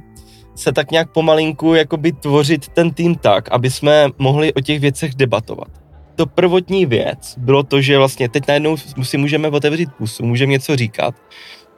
se 0.55 0.73
tak 0.73 0.91
nějak 0.91 1.13
pomalinku 1.13 1.75
jakoby 1.75 2.13
tvořit 2.13 2.69
ten 2.69 2.91
tým 2.91 3.15
tak, 3.15 3.49
aby 3.49 3.71
jsme 3.71 4.09
mohli 4.19 4.55
o 4.55 4.61
těch 4.61 4.81
věcech 4.81 5.15
debatovat 5.15 5.86
to 6.17 6.27
prvotní 6.27 6.87
věc 6.87 7.35
bylo 7.37 7.63
to, 7.63 7.81
že 7.81 7.99
vlastně 7.99 8.29
teď 8.29 8.49
najednou 8.49 8.77
si 9.03 9.19
můžeme 9.19 9.49
otevřít 9.49 9.89
pusu, 9.99 10.25
můžeme 10.25 10.53
něco 10.53 10.77
říkat. 10.77 11.15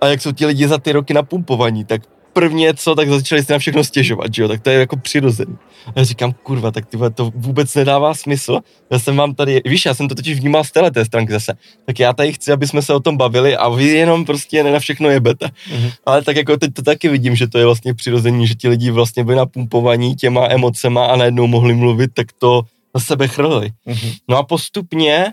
A 0.01 0.07
jak 0.07 0.23
jsou 0.23 0.33
ti 0.33 0.47
lidi 0.47 0.69
za 0.69 0.79
ty 0.79 0.93
roky 0.93 1.15
napumpovaní, 1.15 1.85
tak 1.85 2.03
prvně 2.33 2.75
co, 2.75 2.95
tak 2.95 3.09
začali 3.09 3.45
si 3.45 3.53
na 3.53 3.59
všechno 3.59 3.85
stěžovat, 3.85 4.35
že 4.35 4.43
jo, 4.43 4.49
tak 4.49 4.61
to 4.61 4.71
je 4.71 4.79
jako 4.79 4.97
přirozený. 4.97 5.57
A 5.87 5.93
já 5.97 6.05
říkám, 6.05 6.33
kurva, 6.43 6.71
tak 6.71 6.87
tyhle, 6.87 7.11
to 7.11 7.33
vůbec 7.35 7.75
nedává 7.75 8.15
smysl. 8.15 8.61
Já 8.91 8.99
jsem 8.99 9.17
vám 9.17 9.35
tady, 9.35 9.63
víš, 9.65 9.87
já 9.87 9.95
jsem 9.95 10.09
to 10.09 10.15
totiž 10.15 10.41
vnímal 10.41 10.65
z 10.65 10.71
téhle 10.71 10.91
té 10.91 11.05
stránky 11.05 11.33
zase. 11.33 11.55
Tak 11.87 11.99
já 11.99 12.13
tady 12.13 12.33
chci, 12.33 12.53
aby 12.53 12.67
jsme 12.67 12.83
se 12.83 12.95
o 12.95 13.01
tom 13.01 13.17
bavili 13.17 13.57
a 13.57 13.69
vy 13.69 13.85
jenom 13.85 14.25
prostě 14.25 14.63
ne 14.63 14.73
na 14.73 14.79
všechno 14.79 15.11
jebete. 15.11 15.47
Mm-hmm. 15.47 15.93
Ale 16.07 16.23
tak 16.23 16.37
jako 16.37 16.57
teď 16.57 16.75
to 16.75 16.83
taky 16.83 17.09
vidím, 17.09 17.37
že 17.37 17.49
to 17.49 17.59
je 17.59 17.65
vlastně 17.65 17.95
přirozený, 17.95 18.47
že 18.47 18.55
ti 18.55 18.69
lidi 18.69 18.91
vlastně 18.91 19.25
byli 19.25 19.37
napumpovaní 19.37 20.17
těma 20.17 20.47
emocema 20.51 21.07
a 21.07 21.17
najednou 21.17 21.47
mohli 21.47 21.75
mluvit, 21.75 22.11
tak 22.15 22.27
to 22.39 22.63
na 22.99 23.05
sebe 23.05 23.29
chrlili. 23.29 23.71
Mm-hmm. 23.87 24.17
No 24.29 24.37
a 24.37 24.43
postupně, 24.43 25.33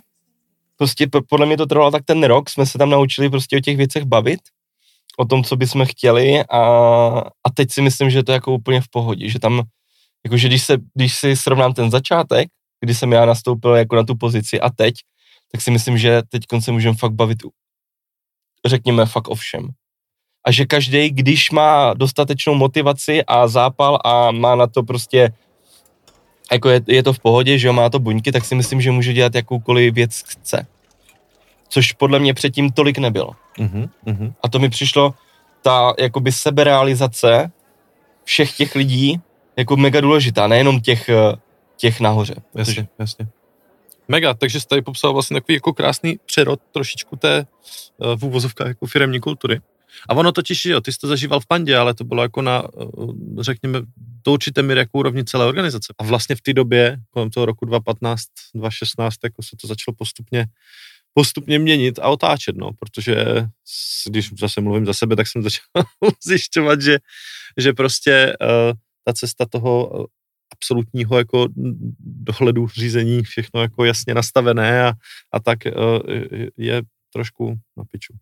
prostě 0.78 1.08
podle 1.30 1.46
mě 1.46 1.58
to 1.58 1.66
trvalo 1.66 1.92
tak 1.92 2.06
ten 2.06 2.24
rok, 2.24 2.50
jsme 2.50 2.66
se 2.66 2.78
tam 2.78 2.90
naučili 2.90 3.30
prostě 3.30 3.58
o 3.58 3.60
těch 3.60 3.78
věcech 3.78 4.04
bavit, 4.04 4.40
o 5.18 5.26
tom, 5.26 5.44
co 5.44 5.56
bychom 5.56 5.86
chtěli 5.86 6.44
a, 6.46 6.60
a 7.44 7.50
teď 7.54 7.72
si 7.72 7.82
myslím, 7.82 8.10
že 8.10 8.24
to 8.24 8.32
je 8.32 8.34
jako 8.34 8.54
úplně 8.54 8.82
v 8.82 8.90
pohodě, 8.90 9.30
že 9.30 9.40
tam, 9.40 9.64
jakože 10.26 10.48
když, 10.48 10.64
se, 10.64 10.78
když 10.94 11.16
si 11.16 11.36
srovnám 11.36 11.74
ten 11.74 11.92
začátek, 11.92 12.48
kdy 12.80 12.96
jsem 12.96 13.12
já 13.12 13.26
nastoupil 13.26 13.76
jako 13.76 13.96
na 13.96 14.04
tu 14.04 14.16
pozici 14.16 14.62
a 14.62 14.70
teď, 14.70 14.94
tak 15.52 15.62
si 15.62 15.72
myslím, 15.72 15.98
že 15.98 16.22
teď 16.30 16.44
se 16.60 16.72
můžeme 16.72 16.98
fakt 16.98 17.14
bavit, 17.14 17.38
řekněme, 18.66 19.06
fakt 19.06 19.28
o 19.28 19.36
všem. 19.36 19.68
A 20.48 20.52
že 20.52 20.66
každý, 20.66 21.10
když 21.10 21.52
má 21.52 21.94
dostatečnou 21.94 22.54
motivaci 22.54 23.26
a 23.26 23.48
zápal 23.48 24.00
a 24.06 24.32
má 24.32 24.56
na 24.56 24.68
to 24.68 24.84
prostě 24.84 25.34
jako 26.52 26.70
je, 26.70 26.82
je 26.88 27.04
to 27.04 27.14
v 27.14 27.20
pohodě, 27.20 27.58
že 27.58 27.68
jo, 27.68 27.74
má 27.74 27.90
to 27.90 28.00
buňky, 28.00 28.32
tak 28.32 28.46
si 28.46 28.56
myslím, 28.56 28.82
že 28.82 28.92
může 28.92 29.14
dělat 29.14 29.36
jakoukoliv 29.36 29.94
věc 29.94 30.24
chce. 30.28 30.68
Což 31.70 31.92
podle 31.92 32.20
mě 32.20 32.34
předtím 32.34 32.72
tolik 32.72 32.98
nebylo. 32.98 33.32
Mm-hmm, 33.58 34.34
A 34.44 34.50
to 34.50 34.60
mi 34.60 34.70
přišlo, 34.70 35.14
ta 35.62 35.94
jakoby 36.00 36.32
seberealizace 36.32 37.52
všech 38.24 38.52
těch 38.52 38.76
lidí 38.76 39.22
jako 39.58 39.78
mega 39.78 40.02
důležitá, 40.02 40.48
nejenom 40.48 40.82
těch, 40.82 41.10
eh, 41.10 41.36
těch 41.78 42.00
nahoře. 42.00 42.36
Jasně, 42.56 42.74
protože... 42.74 42.88
jasně. 43.00 43.28
Mega, 44.08 44.34
takže 44.34 44.62
jsi 44.62 44.68
tady 44.68 44.82
popsal 44.82 45.14
vlastně 45.14 45.36
takový 45.36 45.54
jako 45.54 45.74
krásný 45.74 46.20
přerod 46.26 46.60
trošičku 46.72 47.16
té 47.16 47.46
uh, 47.98 48.16
v 48.16 48.24
úvozovkách 48.24 48.68
jako 48.68 48.86
firemní 48.86 49.20
kultury. 49.20 49.62
A 50.10 50.14
ono 50.14 50.32
totiž, 50.32 50.66
jo, 50.66 50.82
ty 50.82 50.92
jsi 50.92 51.00
to 51.00 51.08
zažíval 51.08 51.40
v 51.40 51.46
pandě, 51.46 51.78
ale 51.78 51.94
to 51.94 52.04
bylo 52.04 52.22
jako 52.22 52.42
na, 52.42 52.64
eh, 52.82 52.86
řekněme, 53.40 53.82
do 54.26 54.34
určité 54.34 54.62
míry 54.62 54.80
jako 54.80 54.98
úrovni 54.98 55.26
celé 55.26 55.46
organizace. 55.46 55.94
A 56.00 56.04
vlastně 56.04 56.36
v 56.36 56.42
té 56.42 56.54
době, 56.54 56.98
kolem 57.10 57.30
toho 57.30 57.46
roku 57.46 57.66
2015, 57.66 58.24
2016, 58.56 59.16
jako 59.24 59.44
se 59.44 59.56
to 59.62 59.68
začalo 59.68 59.96
postupně 59.98 60.48
postupně 61.18 61.60
měnit 61.60 62.00
a 62.00 62.08
otáčet, 62.08 62.56
no, 62.56 62.72
protože 62.80 63.26
když 64.10 64.30
zase 64.40 64.62
mluvím 64.62 64.86
za 64.86 64.94
sebe, 64.94 65.16
tak 65.16 65.28
jsem 65.28 65.44
začal 65.44 65.66
zjišťovat, 66.26 66.82
že, 66.82 66.98
že 67.58 67.74
prostě 67.74 68.38
uh, 68.42 68.48
ta 69.04 69.14
cesta 69.14 69.46
toho 69.46 69.88
uh, 69.88 70.06
absolutního 70.52 71.18
jako 71.18 71.48
dohledu 72.00 72.68
řízení, 72.68 73.24
všechno 73.24 73.62
jako 73.62 73.86
jasně 73.86 74.14
nastavené 74.14 74.84
a, 74.84 74.94
a 75.32 75.40
tak 75.40 75.60
uh, 75.66 76.00
je 76.58 76.82
trošku 77.14 77.56
na 77.78 77.84
piču. 77.92 78.14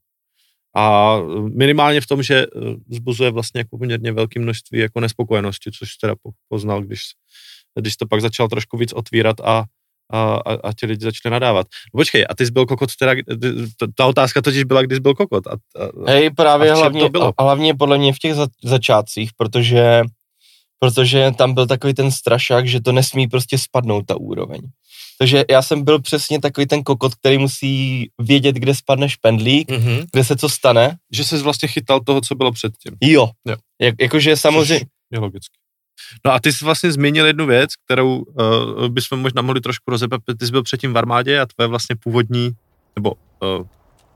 A 0.76 1.18
minimálně 1.54 2.02
v 2.02 2.08
tom, 2.08 2.24
že 2.24 2.46
eh, 2.46 2.48
zbuzuje 2.90 3.32
vlastně 3.32 3.60
jako 3.60 3.78
poměrně 3.78 4.12
velké 4.12 4.40
množství 4.40 4.80
jako 4.80 5.00
nespokojenosti, 5.00 5.72
což 5.72 5.96
teda 5.96 6.16
poznal, 6.50 6.82
když, 6.82 7.02
když 7.80 7.98
to 7.98 8.08
pak 8.08 8.22
začal 8.22 8.48
trošku 8.48 8.78
víc 8.78 8.94
otvírat 8.94 9.40
a, 9.40 9.64
a, 10.14 10.36
a, 10.36 10.54
a 10.64 10.74
ti 10.74 10.86
lidi 10.86 11.04
začne 11.06 11.32
nadávat. 11.32 11.68
No 11.94 11.98
počkej, 11.98 12.26
a 12.30 12.36
ty 12.36 12.46
jsi 12.46 12.52
byl 12.52 12.66
kokot 12.66 12.96
teda, 12.96 13.14
ta 13.96 14.06
otázka 14.06 14.42
totiž 14.42 14.64
byla, 14.64 14.82
kdy 14.82 14.96
jsi 14.96 15.02
byl 15.02 15.14
kokot. 15.14 15.48
A, 15.48 15.52
a, 15.52 16.12
Hej, 16.12 16.30
právě 16.30 16.72
a 16.72 16.76
hlavně, 16.76 17.02
to 17.02 17.10
bylo? 17.10 17.34
hlavně 17.40 17.74
podle 17.76 17.98
mě 17.98 18.14
v 18.14 18.20
těch 18.20 18.34
za, 18.34 18.48
začátcích, 18.64 19.30
protože 19.38 20.02
protože 20.84 21.32
tam 21.38 21.54
byl 21.54 21.68
takový 21.68 21.94
ten 21.94 22.12
strašák, 22.12 22.68
že 22.68 22.82
to 22.82 22.92
nesmí 22.92 23.28
prostě 23.28 23.58
spadnout 23.58 24.06
ta 24.06 24.16
úroveň. 24.16 24.62
Takže 25.20 25.46
já 25.50 25.62
jsem 25.62 25.84
byl 25.84 26.02
přesně 26.02 26.42
takový 26.42 26.68
ten 26.68 26.84
kokot, 26.84 27.16
který 27.16 27.38
musí 27.38 28.10
vědět, 28.20 28.56
kde 28.56 28.76
spadne 28.76 29.10
špendlík, 29.10 29.70
mm-hmm. 29.70 30.06
kde 30.12 30.24
se 30.24 30.36
co 30.36 30.50
stane. 30.50 30.98
Že 31.14 31.24
jsi 31.24 31.38
vlastně 31.38 31.68
chytal 31.68 32.00
toho, 32.00 32.22
co 32.22 32.36
bylo 32.36 32.52
předtím. 32.52 32.98
Jo. 33.02 33.30
jo. 33.48 33.56
Jak, 33.82 33.96
jakože 34.02 34.36
samozřejmě... 34.38 34.86
je 35.12 35.20
logicky. 35.20 35.58
No 36.26 36.32
a 36.32 36.40
ty 36.40 36.54
jsi 36.54 36.66
vlastně 36.66 36.92
zmínil 36.92 37.26
jednu 37.26 37.46
věc, 37.46 37.70
kterou 37.86 38.18
uh, 38.18 38.88
bychom 38.88 39.20
možná 39.20 39.42
mohli 39.42 39.62
trošku 39.62 39.92
rozepat. 39.92 40.22
Ty 40.40 40.46
jsi 40.46 40.52
byl 40.52 40.64
předtím 40.64 40.94
v 40.94 40.98
armádě 40.98 41.40
a 41.40 41.46
tvoje 41.46 41.68
vlastně 41.68 41.96
původní, 41.96 42.52
nebo 42.96 43.14
uh, 43.14 43.68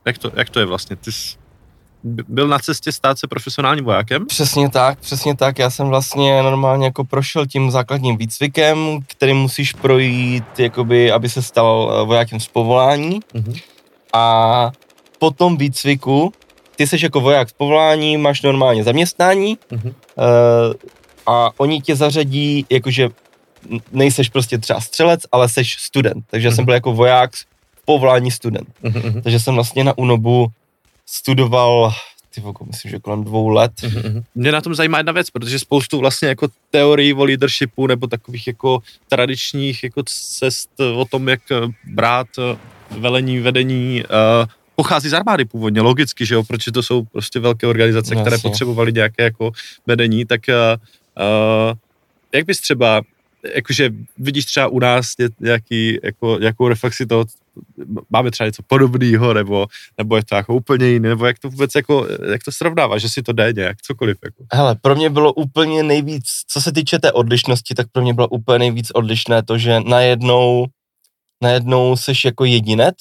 jak, 0.06 0.18
to, 0.18 0.30
jak 0.34 0.50
to 0.50 0.60
je 0.60 0.66
vlastně? 0.66 0.96
Ty 0.96 1.12
jsi 1.12 1.36
byl 2.04 2.48
na 2.48 2.58
cestě 2.58 2.92
stát 2.92 3.18
se 3.18 3.26
profesionálním 3.26 3.84
vojákem? 3.84 4.26
Přesně 4.26 4.70
tak, 4.70 4.98
přesně 4.98 5.36
tak. 5.36 5.58
Já 5.58 5.70
jsem 5.70 5.88
vlastně 5.88 6.42
normálně 6.42 6.84
jako 6.84 7.04
prošel 7.04 7.46
tím 7.46 7.70
základním 7.70 8.16
výcvikem, 8.16 8.98
který 9.06 9.34
musíš 9.34 9.72
projít, 9.72 10.58
jakoby, 10.58 11.12
aby 11.12 11.28
se 11.28 11.42
stal 11.42 11.92
eh, 11.92 12.04
vojákem 12.04 12.40
z 12.40 12.48
povolání. 12.48 13.20
Mm-hmm. 13.20 13.60
A 14.12 14.70
po 15.18 15.30
tom 15.30 15.56
výcviku, 15.56 16.32
ty 16.76 16.86
jsi 16.86 16.96
jako 17.02 17.20
voják 17.20 17.48
z 17.48 17.52
povolání, 17.52 18.16
máš 18.16 18.42
normálně 18.42 18.84
zaměstnání 18.84 19.58
mm-hmm. 19.70 19.86
uh, 19.86 20.74
a 21.26 21.50
oni 21.56 21.80
tě 21.80 21.96
zařadí, 21.96 22.66
jakože 22.70 23.08
nejseš 23.92 24.28
prostě 24.28 24.58
třeba 24.58 24.80
střelec, 24.80 25.20
ale 25.32 25.48
seš 25.48 25.76
student. 25.80 26.24
Takže 26.30 26.48
mm-hmm. 26.48 26.54
jsem 26.54 26.62
mhm. 26.62 26.64
byl 26.64 26.74
jako 26.74 26.92
voják 26.92 27.30
povolání 27.84 28.30
student. 28.30 28.68
Mm-hmm. 28.84 29.22
Takže 29.22 29.40
jsem 29.40 29.54
vlastně 29.54 29.84
na 29.84 29.98
UNOBu 29.98 30.46
studoval 31.10 31.92
ty 32.34 32.40
voko, 32.40 32.64
myslím, 32.64 32.90
že 32.90 32.98
kolem 32.98 33.24
dvou 33.24 33.48
let. 33.48 33.72
Mm-hmm. 33.80 34.24
Mě 34.34 34.52
na 34.52 34.60
tom 34.60 34.74
zajímá 34.74 34.98
jedna 34.98 35.12
věc, 35.12 35.30
protože 35.30 35.58
spoustu 35.58 35.98
vlastně 35.98 36.28
jako 36.28 36.48
teorií 36.70 37.14
o 37.14 37.24
leadershipu 37.24 37.86
nebo 37.86 38.06
takových 38.06 38.46
jako 38.46 38.82
tradičních 39.08 39.84
jako 39.84 40.02
cest 40.06 40.70
o 40.80 41.04
tom, 41.04 41.28
jak 41.28 41.40
brát 41.84 42.26
eh, 42.38 42.58
velení, 42.98 43.38
vedení, 43.38 44.02
uh, 44.04 44.46
pochází 44.76 45.08
z 45.08 45.14
armády 45.14 45.44
původně, 45.44 45.80
logicky, 45.80 46.26
že 46.26 46.34
jo, 46.34 46.44
protože 46.44 46.72
to 46.72 46.82
jsou 46.82 47.04
prostě 47.04 47.40
velké 47.40 47.66
organizace, 47.66 48.14
Jasně. 48.14 48.22
které 48.22 48.38
potřebovaly 48.38 48.92
nějaké 48.92 49.22
jako 49.22 49.50
vedení, 49.86 50.24
tak 50.24 50.40
uh, 50.48 51.76
jak 52.32 52.46
bys 52.46 52.60
třeba 52.60 53.02
jakože 53.54 53.90
vidíš 54.18 54.44
třeba 54.44 54.68
u 54.68 54.78
nás 54.78 55.14
nějaký, 55.40 55.98
jako, 56.02 56.38
nějakou 56.38 56.68
reflexi 56.68 57.06
toho, 57.06 57.24
máme 58.10 58.30
třeba 58.30 58.46
něco 58.46 58.62
podobného, 58.66 59.34
nebo, 59.34 59.66
nebo 59.98 60.16
je 60.16 60.24
to 60.24 60.34
jako 60.34 60.54
úplně 60.54 60.86
jiné, 60.86 61.08
nebo 61.08 61.26
jak 61.26 61.38
to 61.38 61.50
vůbec 61.50 61.74
jako, 61.74 62.06
jak 62.32 62.44
to 62.44 62.52
srovnává, 62.52 62.98
že 62.98 63.08
si 63.08 63.22
to 63.22 63.32
jde 63.32 63.52
nějak, 63.52 63.82
cokoliv. 63.82 64.18
Jako. 64.24 64.44
Hele, 64.52 64.74
pro 64.74 64.94
mě 64.94 65.10
bylo 65.10 65.32
úplně 65.32 65.82
nejvíc, 65.82 66.24
co 66.48 66.60
se 66.60 66.72
týče 66.72 66.98
té 66.98 67.12
odlišnosti, 67.12 67.74
tak 67.74 67.86
pro 67.92 68.02
mě 68.02 68.14
bylo 68.14 68.28
úplně 68.28 68.58
nejvíc 68.58 68.90
odlišné 68.90 69.42
to, 69.42 69.58
že 69.58 69.80
najednou, 69.80 70.66
najednou 71.42 71.96
seš 71.96 72.24
jako 72.24 72.44
jedinec 72.44 72.96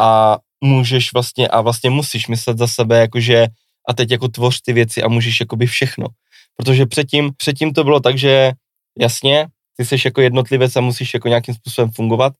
a 0.00 0.38
můžeš 0.64 1.12
vlastně, 1.12 1.48
a 1.48 1.60
vlastně 1.60 1.90
musíš 1.90 2.28
myslet 2.28 2.58
za 2.58 2.66
sebe, 2.66 3.00
jakože 3.00 3.46
a 3.88 3.94
teď 3.94 4.10
jako 4.10 4.28
tvoř 4.28 4.60
ty 4.60 4.72
věci 4.72 5.02
a 5.02 5.08
můžeš 5.08 5.40
jakoby 5.40 5.66
všechno. 5.66 6.06
Protože 6.56 6.86
předtím, 6.86 7.30
předtím 7.36 7.72
to 7.72 7.84
bylo 7.84 8.00
tak, 8.00 8.18
že 8.18 8.52
jasně, 8.98 9.46
ty 9.76 9.84
jsi 9.84 9.96
jako 10.04 10.20
jednotlivec 10.20 10.76
a 10.76 10.80
musíš 10.80 11.14
jako 11.14 11.28
nějakým 11.28 11.54
způsobem 11.54 11.90
fungovat, 11.90 12.32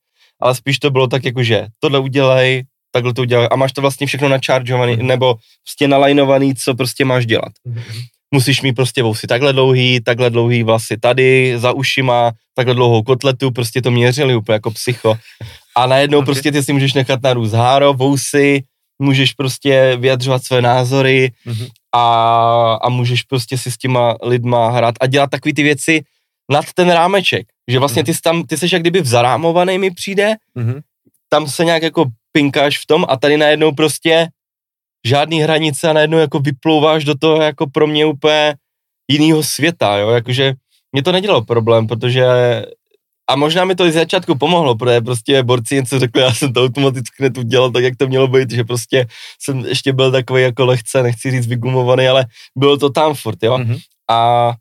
ale 0.43 0.55
spíš 0.55 0.79
to 0.79 0.91
bylo 0.91 1.07
tak 1.07 1.25
jako, 1.25 1.43
že 1.43 1.67
tohle 1.81 1.99
udělej, 1.99 2.65
takhle 2.93 3.15
to 3.15 3.23
udělej 3.23 3.49
a 3.51 3.57
máš 3.57 3.73
to 3.73 3.81
vlastně 3.81 4.07
všechno 4.07 4.29
načaržovaný, 4.29 4.97
mm. 4.97 5.07
nebo 5.07 5.35
prostě 5.65 5.89
nalajnovaný, 5.89 6.55
co 6.55 6.75
prostě 6.75 7.05
máš 7.05 7.27
dělat. 7.27 7.53
Mm. 7.65 7.81
Musíš 8.35 8.63
mít 8.63 8.73
prostě 8.73 9.03
vousy 9.03 9.27
takhle 9.27 9.53
dlouhý, 9.53 10.01
takhle 10.01 10.31
dlouhý 10.31 10.63
vlasy 10.63 10.97
tady, 10.99 11.55
za 11.57 11.73
ušima, 11.73 12.33
takhle 12.55 12.75
dlouhou 12.75 13.03
kotletu, 13.03 13.51
prostě 13.51 13.83
to 13.83 13.91
měřili 13.91 14.37
úplně 14.37 14.55
jako 14.55 14.71
psycho. 14.71 15.19
A 15.77 15.87
najednou 15.87 16.19
okay. 16.19 16.27
prostě 16.27 16.53
ty 16.53 16.63
si 16.63 16.73
můžeš 16.73 16.95
nechat 16.95 17.23
narůst 17.23 17.53
háro, 17.53 17.95
vousy, 17.95 18.63
můžeš 18.99 19.33
prostě 19.33 19.97
vyjadřovat 19.97 20.45
své 20.45 20.63
názory 20.63 21.33
mm-hmm. 21.47 21.69
a, 21.95 22.79
a 22.83 22.89
můžeš 22.89 23.23
prostě 23.23 23.59
si 23.59 23.71
s 23.71 23.77
těma 23.77 24.17
lidma 24.23 24.71
hrát 24.71 24.95
a 25.01 25.07
dělat 25.07 25.31
takové 25.31 25.53
ty 25.53 25.63
věci, 25.63 26.01
nad 26.51 26.65
ten 26.75 26.91
rámeček. 26.91 27.47
Že 27.71 27.79
vlastně 27.79 28.01
mhm. 28.01 28.07
ty 28.07 28.15
jsi 28.15 28.21
tam, 28.21 28.43
ty 28.43 28.57
jsi 28.57 28.67
jak 28.73 28.83
kdyby 28.83 29.05
zarámovaný 29.05 29.79
mi 29.79 29.91
přijde, 29.91 30.35
mm-hmm. 30.57 30.81
tam 31.29 31.49
se 31.49 31.65
nějak 31.65 31.83
jako 31.83 32.05
pinkáš 32.33 32.79
v 32.79 32.87
tom 32.87 33.05
a 33.09 33.17
tady 33.17 33.37
najednou 33.37 33.73
prostě 33.73 34.29
žádný 35.07 35.41
hranice 35.41 35.91
a 35.91 35.93
najednou 35.93 36.19
jako 36.19 36.39
vyplouváš 36.39 37.05
do 37.05 37.15
toho 37.15 37.43
jako 37.43 37.67
pro 37.71 37.87
mě 37.87 38.07
úplně 38.07 38.55
jinýho 39.11 39.43
světa, 39.43 39.97
jo, 39.99 40.11
jakože 40.11 40.55
mě 40.93 41.03
to 41.03 41.13
nedělalo 41.13 41.45
problém, 41.45 41.87
protože 41.87 42.27
a 43.31 43.37
možná 43.37 43.65
mi 43.65 43.75
to 43.75 43.87
i 43.87 43.91
z 43.91 43.95
začátku 43.95 44.39
pomohlo, 44.39 44.77
protože 44.77 45.01
prostě 45.01 45.43
borci 45.43 45.75
něco 45.75 45.99
řekli, 45.99 46.23
já 46.23 46.35
jsem 46.35 46.53
to 46.53 46.65
automaticky 46.65 47.17
hned 47.19 47.39
udělal 47.39 47.71
tak, 47.71 47.85
jak 47.85 47.97
to 47.97 48.09
mělo 48.09 48.29
být, 48.29 48.51
že 48.51 48.65
prostě 48.65 49.07
jsem 49.41 49.59
ještě 49.59 49.93
byl 49.93 50.13
takový 50.13 50.43
jako 50.43 50.65
lehce, 50.67 51.03
nechci 51.03 51.31
říct 51.31 51.47
vygumovaný, 51.47 52.09
ale 52.09 52.27
bylo 52.57 52.77
to 52.77 52.91
tam 52.91 53.15
furt, 53.15 53.43
jo. 53.43 53.59
Mm-hmm. 53.59 53.79
A 54.11 54.53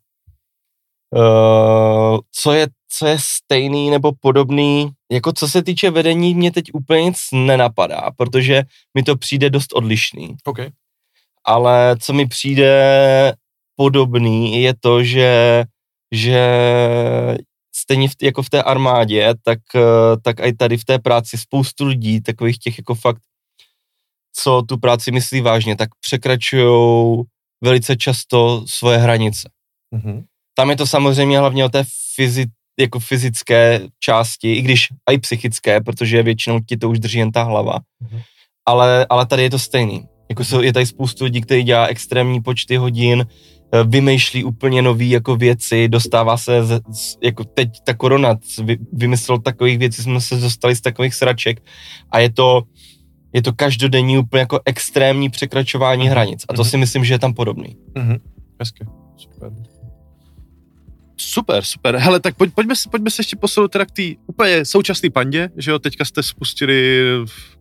Uh, 1.14 2.18
co, 2.32 2.52
je, 2.52 2.66
co 2.88 3.06
je 3.06 3.16
stejný 3.20 3.90
nebo 3.90 4.12
podobný, 4.20 4.90
jako 5.12 5.32
co 5.32 5.48
se 5.48 5.62
týče 5.62 5.90
vedení, 5.90 6.34
mě 6.34 6.52
teď 6.52 6.64
úplně 6.74 7.04
nic 7.04 7.18
nenapadá, 7.32 8.10
protože 8.16 8.62
mi 8.94 9.02
to 9.02 9.16
přijde 9.16 9.50
dost 9.50 9.72
odlišný. 9.72 10.36
Okay. 10.44 10.70
Ale 11.44 11.96
co 12.00 12.12
mi 12.12 12.26
přijde 12.26 13.34
podobný, 13.76 14.62
je 14.62 14.74
to, 14.80 15.02
že, 15.02 15.64
že 16.12 16.40
stejně 17.76 18.08
v, 18.08 18.12
jako 18.22 18.42
v 18.42 18.50
té 18.50 18.62
armádě, 18.62 19.34
tak, 19.42 19.58
eh, 19.74 20.16
tak 20.22 20.40
i 20.40 20.52
tady 20.52 20.76
v 20.76 20.84
té 20.84 20.98
práci 20.98 21.38
spoustu 21.38 21.84
lidí, 21.84 22.20
takových 22.20 22.58
těch 22.58 22.78
jako 22.78 22.94
fakt, 22.94 23.22
co 24.32 24.62
tu 24.62 24.78
práci 24.78 25.12
myslí 25.12 25.40
vážně, 25.40 25.76
tak 25.76 25.88
překračují 26.00 27.22
velice 27.64 27.96
často 27.96 28.64
svoje 28.66 28.98
hranice. 28.98 29.50
Mm-hmm. 29.94 30.24
Tam 30.58 30.70
je 30.70 30.76
to 30.76 30.86
samozřejmě 30.86 31.38
hlavně 31.38 31.64
o 31.64 31.68
té 31.68 31.84
fyzi, 32.14 32.46
jako 32.80 33.00
fyzické 33.00 33.80
části, 34.00 34.52
i 34.52 34.62
když 34.62 34.88
i 35.12 35.18
psychické, 35.18 35.80
protože 35.80 36.22
většinou 36.22 36.60
ti 36.60 36.76
to 36.76 36.90
už 36.90 36.98
drží 36.98 37.18
jen 37.18 37.32
ta 37.32 37.42
hlava. 37.42 37.78
Mm-hmm. 37.78 38.22
Ale, 38.66 39.06
ale 39.10 39.26
tady 39.26 39.42
je 39.42 39.50
to 39.50 39.58
stejný. 39.58 40.04
Jako 40.28 40.44
jsou, 40.44 40.62
je 40.62 40.72
tady 40.72 40.86
spoustu 40.86 41.24
lidí, 41.24 41.40
kteří 41.40 41.62
dělá 41.62 41.86
extrémní 41.86 42.40
počty 42.40 42.76
hodin, 42.76 43.26
eh, 43.72 43.84
vymýšlí 43.84 44.44
úplně 44.44 44.82
nové 44.82 45.04
jako 45.04 45.36
věci, 45.36 45.88
dostává 45.88 46.36
se, 46.36 46.64
z, 46.64 46.80
z, 46.92 47.16
jako 47.22 47.44
teď 47.44 47.70
ta 47.84 47.94
korona 47.94 48.36
vy, 48.62 48.78
vymyslel 48.92 49.38
takových 49.38 49.78
věcí, 49.78 50.02
jsme 50.02 50.20
se 50.20 50.36
dostali 50.36 50.76
z 50.76 50.80
takových 50.80 51.14
sraček 51.14 51.62
a 52.10 52.18
je 52.18 52.32
to, 52.32 52.62
je 53.32 53.42
to 53.42 53.52
každodenní 53.52 54.18
úplně 54.18 54.40
jako 54.40 54.60
extrémní 54.64 55.30
překračování 55.30 56.04
mm-hmm. 56.04 56.10
hranic 56.10 56.44
a 56.48 56.52
to 56.52 56.62
mm-hmm. 56.62 56.70
si 56.70 56.76
myslím, 56.76 57.04
že 57.04 57.14
je 57.14 57.18
tam 57.18 57.34
podobný. 57.34 57.76
Mm-hmm. 57.94 58.18
Hezky, 58.60 58.84
super. 59.16 59.75
Super, 61.16 61.64
super. 61.64 61.96
Hele, 61.96 62.20
tak 62.20 62.36
pojď, 62.36 62.54
pojďme, 62.54 62.76
se, 62.76 62.88
pojďme 62.88 63.10
se 63.10 63.20
ještě 63.20 63.36
posunout 63.36 63.68
teda 63.68 63.84
k 63.84 63.90
té 63.90 64.02
úplně 64.26 64.64
současné 64.64 65.10
pandě, 65.10 65.50
že 65.56 65.70
jo, 65.70 65.78
teďka 65.78 66.04
jste 66.04 66.22
spustili, 66.22 67.04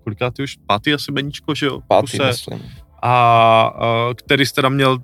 kolikátý 0.03 0.43
už, 0.43 0.57
pátý 0.67 0.93
asi 0.93 1.12
meníčko, 1.12 1.55
že 1.55 1.65
jo? 1.65 1.81
Pátý, 1.88 2.17
myslím. 2.27 2.71
A, 3.01 3.12
a 3.12 4.09
který 4.15 4.45
jste 4.45 4.62
tam 4.62 4.74
měl 4.74 4.97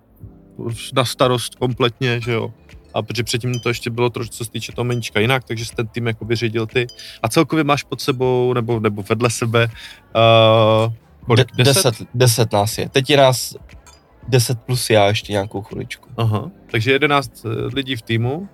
na 0.95 1.05
starost 1.05 1.55
kompletně, 1.55 2.21
že 2.21 2.31
jo? 2.31 2.53
A 2.93 3.01
protože 3.01 3.23
předtím 3.23 3.59
to 3.59 3.69
ještě 3.69 3.89
bylo 3.89 4.09
trošku, 4.09 4.35
co 4.35 4.45
se 4.45 4.51
týče 4.51 4.71
toho 4.71 4.85
meníčka 4.85 5.19
jinak, 5.19 5.43
takže 5.43 5.65
jsi 5.65 5.75
ten 5.75 5.87
tým 5.87 6.07
jako 6.07 6.25
vyřídil 6.25 6.67
ty. 6.67 6.87
A 7.23 7.29
celkově 7.29 7.63
máš 7.63 7.83
pod 7.83 8.01
sebou, 8.01 8.53
nebo, 8.53 8.79
nebo 8.79 9.03
vedle 9.09 9.29
sebe, 9.29 9.67
uh, 9.67 10.93
kolik? 11.25 11.47
De- 11.55 11.63
deset? 11.63 11.85
deset? 11.85 12.07
Deset 12.13 12.51
nás 12.51 12.77
je. 12.77 12.89
Teď 12.89 13.09
je 13.09 13.17
nás 13.17 13.55
10 14.27 14.59
plus 14.59 14.89
já 14.89 15.07
ještě 15.07 15.31
nějakou 15.31 15.61
chviličku. 15.61 16.09
Aha, 16.17 16.51
takže 16.71 16.91
11 16.91 17.45
eh, 17.45 17.49
lidí 17.75 17.95
v 17.95 18.01
týmu 18.01 18.49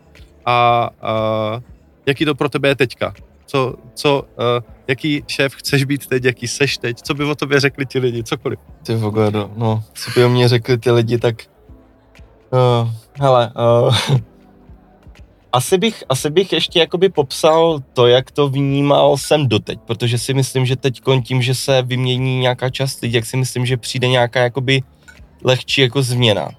a, 0.46 0.90
a 1.02 1.62
jaký 2.06 2.26
to 2.26 2.36
pro 2.36 2.50
tebe 2.50 2.70
je 2.70 2.76
teďka? 2.76 3.14
Co, 3.46 3.76
co, 3.94 4.22
uh, 4.22 4.64
jaký 4.88 5.24
šéf 5.28 5.56
chceš 5.56 5.84
být 5.84 6.08
teď, 6.08 6.24
jaký 6.24 6.48
seš 6.48 6.78
teď? 6.78 7.02
Co 7.02 7.14
by 7.14 7.24
o 7.24 7.36
tobě 7.36 7.60
řekli 7.60 7.86
ti 7.86 8.00
lidi, 8.00 8.24
cokoliv? 8.24 8.60
Ty 8.86 8.96
vogodo, 8.96 9.52
no, 9.56 9.84
co 9.94 10.12
by 10.16 10.26
o 10.26 10.30
mě 10.30 10.48
řekli 10.48 10.78
ty 10.78 10.92
lidi, 10.92 11.18
tak 11.18 11.36
uh, 12.52 12.90
hele, 13.20 13.52
uh, 13.88 13.98
asi 15.52 15.78
bych, 15.78 16.04
asi 16.10 16.30
bych 16.30 16.54
ještě 16.54 16.80
jakoby 16.80 17.10
popsal 17.10 17.80
to, 17.94 18.08
jak 18.08 18.32
to 18.32 18.50
vnímal 18.50 19.18
jsem 19.18 19.48
doteď, 19.48 19.80
protože 19.88 20.18
si 20.18 20.34
myslím, 20.34 20.66
že 20.66 20.76
teď 20.76 21.02
tím, 21.24 21.42
že 21.42 21.56
se 21.56 21.82
vymění 21.82 22.40
nějaká 22.40 22.70
část 22.70 23.02
lidí, 23.02 23.14
jak 23.14 23.26
si 23.26 23.38
myslím, 23.38 23.66
že 23.66 23.78
přijde 23.78 24.08
nějaká 24.08 24.40
jakoby 24.40 24.84
lehčí 25.44 25.82
jako 25.82 26.02
změna. 26.02 26.50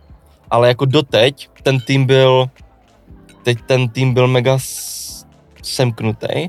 Ale 0.50 0.68
jako 0.68 0.84
doteď 0.84 1.48
ten 1.62 1.80
tým 1.80 2.06
byl, 2.06 2.50
teď 3.42 3.58
ten 3.66 3.88
tým 3.88 4.14
byl 4.14 4.28
mega 4.28 4.58
semknutý 5.62 6.48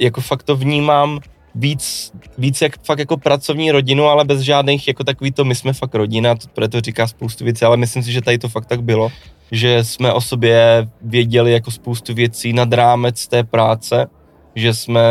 jako 0.00 0.20
fakt 0.20 0.42
to 0.42 0.56
vnímám 0.56 1.20
víc, 1.54 2.12
víc 2.38 2.62
jak 2.62 2.84
fakt 2.84 2.98
jako 2.98 3.16
pracovní 3.16 3.70
rodinu, 3.70 4.04
ale 4.04 4.24
bez 4.24 4.40
žádných 4.40 4.88
jako 4.88 5.04
takový 5.04 5.32
to, 5.32 5.44
my 5.44 5.54
jsme 5.54 5.72
fakt 5.72 5.94
rodina, 5.94 6.34
to, 6.34 6.48
proto 6.54 6.80
říká 6.80 7.06
spoustu 7.06 7.44
věcí, 7.44 7.64
ale 7.64 7.76
myslím 7.76 8.02
si, 8.02 8.12
že 8.12 8.22
tady 8.22 8.38
to 8.38 8.48
fakt 8.48 8.66
tak 8.66 8.82
bylo, 8.82 9.12
že 9.50 9.84
jsme 9.84 10.12
o 10.12 10.20
sobě 10.20 10.88
věděli 11.02 11.52
jako 11.52 11.70
spoustu 11.70 12.14
věcí 12.14 12.52
nad 12.52 12.72
rámec 12.72 13.28
té 13.28 13.44
práce, 13.44 14.06
že 14.54 14.74
jsme 14.74 15.02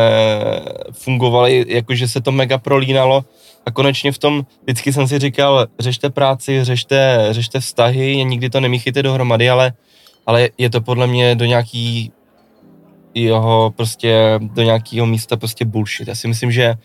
fungovali, 0.91 1.65
jako 1.67 1.95
že 1.95 2.07
se 2.07 2.21
to 2.21 2.31
mega 2.31 2.57
prolínalo 2.57 3.25
a 3.65 3.71
konečně 3.71 4.11
v 4.11 4.17
tom 4.17 4.45
vždycky 4.63 4.93
jsem 4.93 5.07
si 5.07 5.19
říkal, 5.19 5.67
řešte 5.79 6.09
práci, 6.09 6.63
řešte, 6.63 7.27
řešte 7.31 7.59
vztahy, 7.59 8.25
nikdy 8.25 8.49
to 8.49 8.59
nemíchejte 8.59 9.03
dohromady, 9.03 9.49
ale, 9.49 9.73
ale 10.25 10.49
je 10.57 10.69
to 10.69 10.81
podle 10.81 11.07
mě 11.07 11.35
do 11.35 11.45
nějaký 11.45 12.11
jeho 13.13 13.73
prostě 13.75 14.39
do 14.39 14.63
nějakého 14.63 15.05
místa 15.05 15.37
prostě 15.37 15.65
bullshit. 15.65 16.07
Já 16.07 16.15
si 16.15 16.27
myslím, 16.27 16.51
že, 16.51 16.75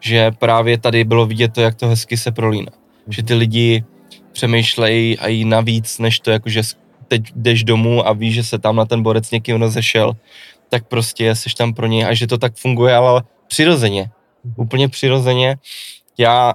že 0.00 0.30
právě 0.30 0.78
tady 0.78 1.04
bylo 1.04 1.26
vidět 1.26 1.52
to, 1.52 1.60
jak 1.60 1.74
to 1.74 1.88
hezky 1.88 2.16
se 2.16 2.32
prolíná. 2.32 2.72
Že 3.08 3.22
ty 3.22 3.34
lidi 3.34 3.84
přemýšlejí 4.32 5.18
a 5.18 5.28
jí 5.28 5.44
navíc, 5.44 5.98
než 5.98 6.20
to, 6.20 6.30
jako 6.30 6.48
že 6.48 6.62
teď 7.08 7.22
jdeš 7.36 7.64
domů 7.64 8.06
a 8.06 8.12
víš, 8.12 8.34
že 8.34 8.44
se 8.44 8.58
tam 8.58 8.76
na 8.76 8.84
ten 8.84 9.02
borec 9.02 9.30
někým 9.30 9.56
rozešel, 9.56 10.16
tak 10.68 10.88
prostě 10.88 11.34
jsi 11.34 11.48
tam 11.58 11.74
pro 11.74 11.86
něj 11.86 12.04
a 12.04 12.14
že 12.14 12.26
to 12.26 12.38
tak 12.38 12.56
funguje, 12.56 12.94
ale 12.94 13.22
přirozeně. 13.48 14.10
Úplně 14.56 14.88
přirozeně. 14.88 15.56
Já 16.18 16.54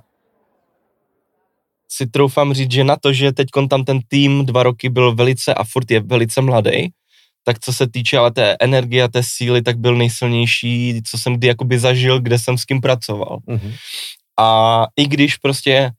si 1.92 2.08
troufám 2.08 2.54
říct, 2.54 2.72
že 2.72 2.84
na 2.84 2.96
to, 2.96 3.14
že 3.14 3.32
teď 3.32 3.48
tam 3.70 3.84
ten 3.84 4.00
tým 4.08 4.46
dva 4.46 4.64
roky 4.64 4.90
byl 4.90 5.16
velice 5.16 5.54
a 5.54 5.64
furt 5.64 5.92
je 5.92 6.00
velice 6.00 6.42
mladý, 6.42 6.90
tak 7.44 7.60
co 7.60 7.74
se 7.74 7.88
týče 7.88 8.18
ale 8.18 8.32
té 8.32 8.58
energie 8.60 9.04
a 9.04 9.08
té 9.08 9.24
síly, 9.24 9.62
tak 9.62 9.78
byl 9.78 9.96
nejsilnější, 9.96 11.02
co 11.06 11.18
jsem 11.18 11.34
kdy 11.34 11.48
jakoby 11.48 11.80
zažil, 11.80 12.20
kde 12.20 12.40
jsem 12.40 12.58
s 12.58 12.66
kým 12.66 12.82
pracoval. 12.82 13.40
Mm-hmm. 13.48 13.74
A 14.40 14.88
i 14.96 15.06
když 15.08 15.38
prostě 15.38 15.92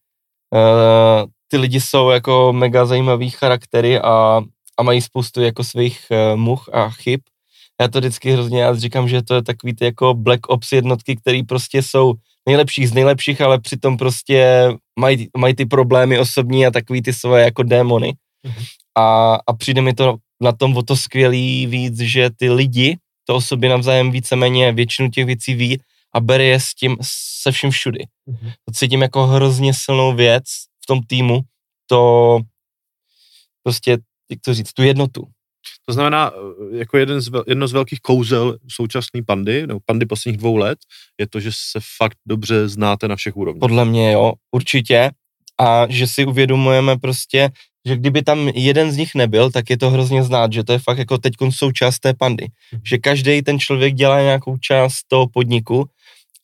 uh, 0.51 1.31
ty 1.49 1.57
lidi 1.57 1.81
jsou 1.81 2.11
jako 2.11 2.53
mega 2.53 2.87
zajímavý 2.87 3.31
charaktery 3.31 4.01
a, 4.01 4.41
a 4.79 4.83
mají 4.83 5.03
spoustu 5.03 5.43
jako 5.43 5.65
svých 5.65 6.07
uh, 6.11 6.41
much 6.41 6.69
a 6.73 6.91
chyb, 6.91 7.21
já 7.81 7.89
to 7.89 7.99
vždycky 7.99 8.33
hrozně 8.33 8.63
já 8.63 8.75
říkám, 8.75 9.09
že 9.09 9.23
to 9.23 9.35
je 9.35 9.43
takový 9.43 9.75
ty 9.75 9.85
jako 9.85 10.15
Black 10.15 10.49
Ops 10.49 10.73
jednotky, 10.73 11.17
které 11.17 11.43
prostě 11.49 11.83
jsou 11.83 12.15
nejlepších 12.47 12.89
z 12.89 12.93
nejlepších, 12.93 13.41
ale 13.41 13.61
přitom 13.61 13.97
prostě 13.97 14.69
mají, 14.99 15.29
mají 15.37 15.55
ty 15.55 15.67
problémy 15.67 16.19
osobní 16.19 16.67
a 16.67 16.71
takový 16.71 17.03
ty 17.03 17.13
svoje 17.13 17.45
jako 17.45 17.63
démony. 17.63 18.15
Mm-hmm. 18.47 18.65
A, 18.99 19.35
a 19.47 19.53
přijde 19.53 19.83
mi 19.83 19.95
to 19.95 20.17
na 20.43 20.53
tom 20.53 20.77
o 20.77 20.83
to 20.83 20.97
skvělý 20.97 21.67
víc, 21.67 21.99
že 21.99 22.31
ty 22.37 22.51
lidi 22.51 22.99
to 23.25 23.35
o 23.37 23.41
sobě 23.41 23.71
navzájem 23.71 24.11
víceméně 24.11 24.73
většinu 24.73 25.11
těch 25.11 25.27
věcí 25.27 25.55
ví 25.55 25.81
a 26.15 26.21
bere 26.21 26.45
je 26.45 26.61
s 26.61 26.75
tím 26.75 26.97
se 27.43 27.53
vším 27.53 27.71
všudy. 27.71 28.05
Mm-hmm. 28.29 28.53
To 28.65 28.73
cítím 28.73 29.03
jako 29.03 29.27
hrozně 29.27 29.75
silnou 29.75 30.15
věc 30.15 30.45
v 30.85 30.87
tom 30.87 31.03
týmu, 31.03 31.41
to 31.87 32.41
prostě, 33.63 33.91
jak 34.31 34.41
to 34.45 34.55
říct, 34.55 34.73
tu 34.73 34.83
jednotu. 34.83 35.29
To 35.87 35.93
znamená, 35.93 36.31
eh, 36.31 36.77
jako 36.77 36.99
jeden 36.99 37.21
z, 37.21 37.31
jedno 37.47 37.69
z 37.69 37.73
velkých 37.73 38.01
kouzel 38.01 38.59
současné 38.69 39.23
pandy, 39.27 39.67
nebo 39.67 39.81
pandy 39.87 40.07
posledních 40.07 40.39
dvou 40.39 40.57
let, 40.57 40.79
je 41.21 41.27
to, 41.27 41.41
že 41.41 41.51
se 41.53 41.81
fakt 41.97 42.19
dobře 42.27 42.69
znáte 42.69 43.09
na 43.09 43.17
všech 43.17 43.37
úrovních. 43.37 43.61
Podle 43.61 43.85
mě 43.85 44.13
jo, 44.13 44.33
určitě. 44.51 45.11
A 45.61 45.87
že 45.89 46.07
si 46.07 46.27
uvědomujeme 46.27 46.99
prostě, 46.99 47.51
že 47.89 47.97
kdyby 47.97 48.23
tam 48.23 48.49
jeden 48.49 48.93
z 48.93 48.97
nich 48.97 49.15
nebyl, 49.15 49.51
tak 49.51 49.71
je 49.71 49.79
to 49.79 49.91
hrozně 49.91 50.23
znát, 50.23 50.53
že 50.53 50.65
to 50.65 50.73
je 50.73 50.79
fakt 50.79 50.99
jako 50.99 51.19
teď 51.19 51.35
součást 51.51 51.99
té 51.99 52.15
pandy. 52.15 52.47
Mhm. 52.73 52.83
Že 52.85 52.99
každý 52.99 53.43
ten 53.43 53.59
člověk 53.59 53.95
dělá 53.95 54.23
nějakou 54.23 54.57
část 54.57 55.03
toho 55.09 55.29
podniku 55.29 55.87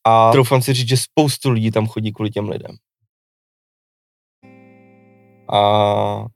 a 0.05 0.33
troufám 0.33 0.63
si 0.63 0.73
říct, 0.73 0.89
že 0.89 0.97
spoustu 0.97 1.51
lidí 1.51 1.71
tam 1.71 1.87
chodí 1.87 2.13
kvůli 2.13 2.31
těm 2.31 2.49
lidem. 2.49 2.77
A 5.53 6.27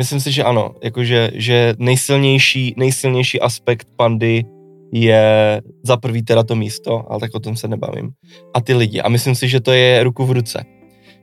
myslím 0.00 0.20
si, 0.20 0.32
že 0.32 0.44
ano, 0.44 0.74
jakože 0.82 1.30
že 1.34 1.74
nejsilnější, 1.78 2.74
nejsilnější 2.76 3.40
aspekt 3.40 3.88
pandy 3.96 4.44
je 4.92 5.60
za 5.84 5.96
prvý 5.96 6.24
teda 6.24 6.42
to 6.42 6.56
místo, 6.56 7.04
ale 7.08 7.20
tak 7.20 7.30
o 7.34 7.40
tom 7.40 7.56
se 7.56 7.68
nebavím. 7.68 8.10
A 8.54 8.60
ty 8.60 8.74
lidi. 8.74 9.00
A 9.00 9.08
myslím 9.08 9.34
si, 9.34 9.44
že 9.48 9.60
to 9.60 9.72
je 9.72 10.02
ruku 10.02 10.24
v 10.24 10.30
ruce 10.30 10.64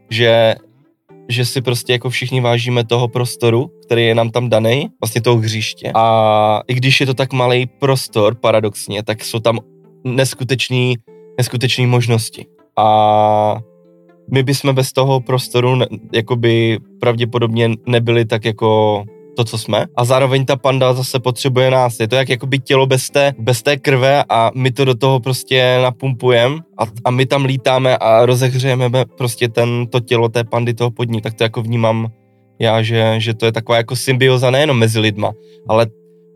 že, 0.10 0.56
že 1.30 1.46
si 1.46 1.62
prostě 1.62 1.94
jako 1.94 2.10
všichni 2.10 2.42
vážíme 2.42 2.86
toho 2.86 3.08
prostoru, 3.08 3.72
který 3.86 4.06
je 4.06 4.16
nám 4.16 4.30
tam 4.30 4.50
daný, 4.50 4.90
vlastně 5.02 5.22
toho 5.22 5.38
hřiště. 5.38 5.92
A 5.96 6.62
i 6.68 6.74
když 6.74 7.00
je 7.00 7.06
to 7.06 7.14
tak 7.14 7.34
malý 7.34 7.66
prostor, 7.66 8.36
paradoxně, 8.36 9.04
tak 9.04 9.24
jsou 9.24 9.40
tam 9.40 9.60
neskutečný, 10.04 10.96
neskutečný 11.38 11.88
možnosti. 11.88 12.46
A 12.78 13.60
my 14.32 14.44
bychom 14.44 14.76
bez 14.76 14.94
toho 14.94 15.20
prostoru 15.20 15.80
jakoby 16.14 16.80
pravděpodobně 17.00 17.70
nebyli 17.86 18.26
tak 18.26 18.46
jako 18.46 19.04
to, 19.38 19.44
co 19.44 19.58
jsme. 19.58 19.86
A 19.96 20.06
zároveň 20.06 20.46
ta 20.46 20.56
panda 20.56 20.94
zase 20.94 21.20
potřebuje 21.20 21.72
nás. 21.72 22.00
Je 22.00 22.08
to 22.08 22.16
jak 22.16 22.30
jakoby 22.30 22.60
tělo 22.60 22.86
bez 22.86 23.10
té, 23.10 23.34
bez 23.40 23.64
té 23.64 23.78
krve 23.78 24.24
a 24.30 24.52
my 24.56 24.72
to 24.72 24.86
do 24.86 24.96
toho 24.96 25.20
prostě 25.20 25.80
napumpujeme 25.84 26.56
a, 26.78 26.84
a 27.06 27.12
my 27.12 27.26
tam 27.26 27.46
lítáme 27.46 27.98
a 27.98 28.26
rozehřejeme 28.26 29.06
prostě 29.18 29.48
ten, 29.48 29.88
to 29.88 30.00
tělo 30.00 30.30
té 30.30 30.44
pandy 30.44 30.74
toho 30.74 30.92
podní. 30.92 31.22
Tak 31.22 31.34
to 31.34 31.44
jako 31.44 31.62
vnímám 31.62 32.08
já, 32.60 32.82
že, 32.82 33.16
že 33.18 33.34
to 33.34 33.46
je 33.46 33.52
taková 33.52 33.78
jako 33.78 33.96
symbioza 33.96 34.52
nejenom 34.52 34.80
mezi 34.80 35.00
lidma, 35.00 35.34
ale 35.68 35.88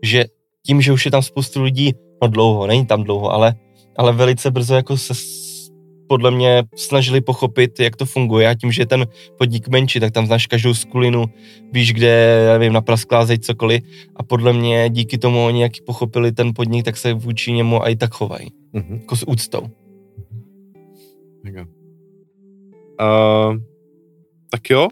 že 0.02 0.24
tím, 0.66 0.82
že 0.82 0.92
už 0.92 1.04
je 1.04 1.10
tam 1.10 1.22
spoustu 1.22 1.62
lidí, 1.62 1.92
no 2.22 2.28
dlouho, 2.28 2.66
není 2.66 2.86
tam 2.86 3.02
dlouho, 3.02 3.32
ale, 3.32 3.54
ale 3.98 4.12
velice 4.12 4.50
brzo 4.50 4.74
jako 4.74 4.96
se 4.96 5.14
podle 6.12 6.30
mě 6.30 6.62
snažili 6.76 7.20
pochopit, 7.20 7.80
jak 7.80 7.96
to 7.96 8.06
funguje 8.06 8.48
a 8.48 8.54
tím, 8.54 8.72
že 8.72 8.82
je 8.82 8.86
ten 8.86 9.06
podnik 9.38 9.68
menší, 9.68 10.00
tak 10.00 10.12
tam 10.12 10.26
znáš 10.26 10.46
každou 10.46 10.74
skulinu, 10.74 11.24
víš, 11.72 11.92
kde, 11.92 12.44
nevím, 12.52 12.72
naprasklá 12.72 13.26
zeď, 13.26 13.42
cokoliv 13.42 13.82
a 14.16 14.22
podle 14.22 14.52
mě 14.52 14.90
díky 14.90 15.18
tomu 15.18 15.44
oni 15.44 15.62
jaký 15.62 15.80
pochopili 15.86 16.32
ten 16.32 16.52
podnik, 16.54 16.84
tak 16.84 16.96
se 16.96 17.14
vůči 17.14 17.52
němu 17.52 17.80
i 17.84 17.96
tak 17.96 18.14
chovají. 18.14 18.48
Mm-hmm. 18.74 19.00
Jako 19.00 19.16
s 19.16 19.28
úctou. 19.28 19.70
Uh, 23.00 23.56
tak 24.50 24.70
jo? 24.70 24.88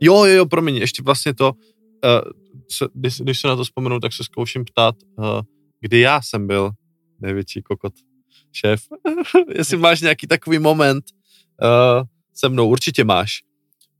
Jo, 0.00 0.24
jo, 0.24 0.34
jo, 0.34 0.46
promiň, 0.46 0.76
ještě 0.76 1.02
vlastně 1.02 1.34
to, 1.34 1.52
uh, 1.52 2.32
se, 2.70 2.84
když, 2.94 3.20
když 3.20 3.40
se 3.40 3.48
na 3.48 3.56
to 3.56 3.64
vzpomenu, 3.64 4.00
tak 4.00 4.12
se 4.12 4.24
zkouším 4.24 4.64
ptát, 4.64 4.94
uh, 5.18 5.40
kdy 5.80 6.00
já 6.00 6.22
jsem 6.22 6.46
byl 6.46 6.70
největší 7.20 7.62
kokot 7.62 7.92
šéf, 8.52 8.82
jestli 9.54 9.76
máš 9.76 10.00
nějaký 10.00 10.26
takový 10.26 10.58
moment 10.58 11.04
uh, 11.62 12.06
se 12.34 12.48
mnou, 12.48 12.68
určitě 12.68 13.04
máš. 13.04 13.42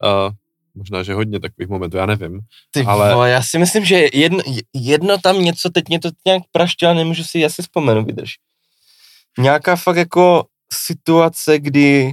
Uh, 0.05 0.35
možná, 0.75 1.03
že 1.03 1.15
hodně 1.15 1.41
takových 1.41 1.69
momentů, 1.69 1.97
já 1.97 2.07
nevím. 2.07 2.41
Ty 2.71 2.85
ale... 2.85 3.15
Vole, 3.15 3.31
já 3.31 3.43
si 3.43 3.59
myslím, 3.59 3.85
že 3.85 4.07
jedno, 4.13 4.43
jedno 4.75 5.19
tam 5.19 5.43
něco, 5.43 5.71
teď 5.71 5.89
mě 5.89 6.01
to 6.01 6.09
nějak 6.27 6.43
praště, 6.53 6.87
ale 6.87 6.95
nemůžu 6.95 7.25
si 7.25 7.45
asi 7.45 7.63
vzpomenout, 7.63 8.07
vydrž. 8.07 8.31
Nějaká 9.39 9.77
fakt 9.77 9.97
jako 9.97 10.47
situace, 10.73 11.59
kdy 11.59 12.13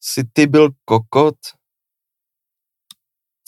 si 0.00 0.24
ty 0.32 0.46
byl 0.46 0.68
kokot, 0.84 1.36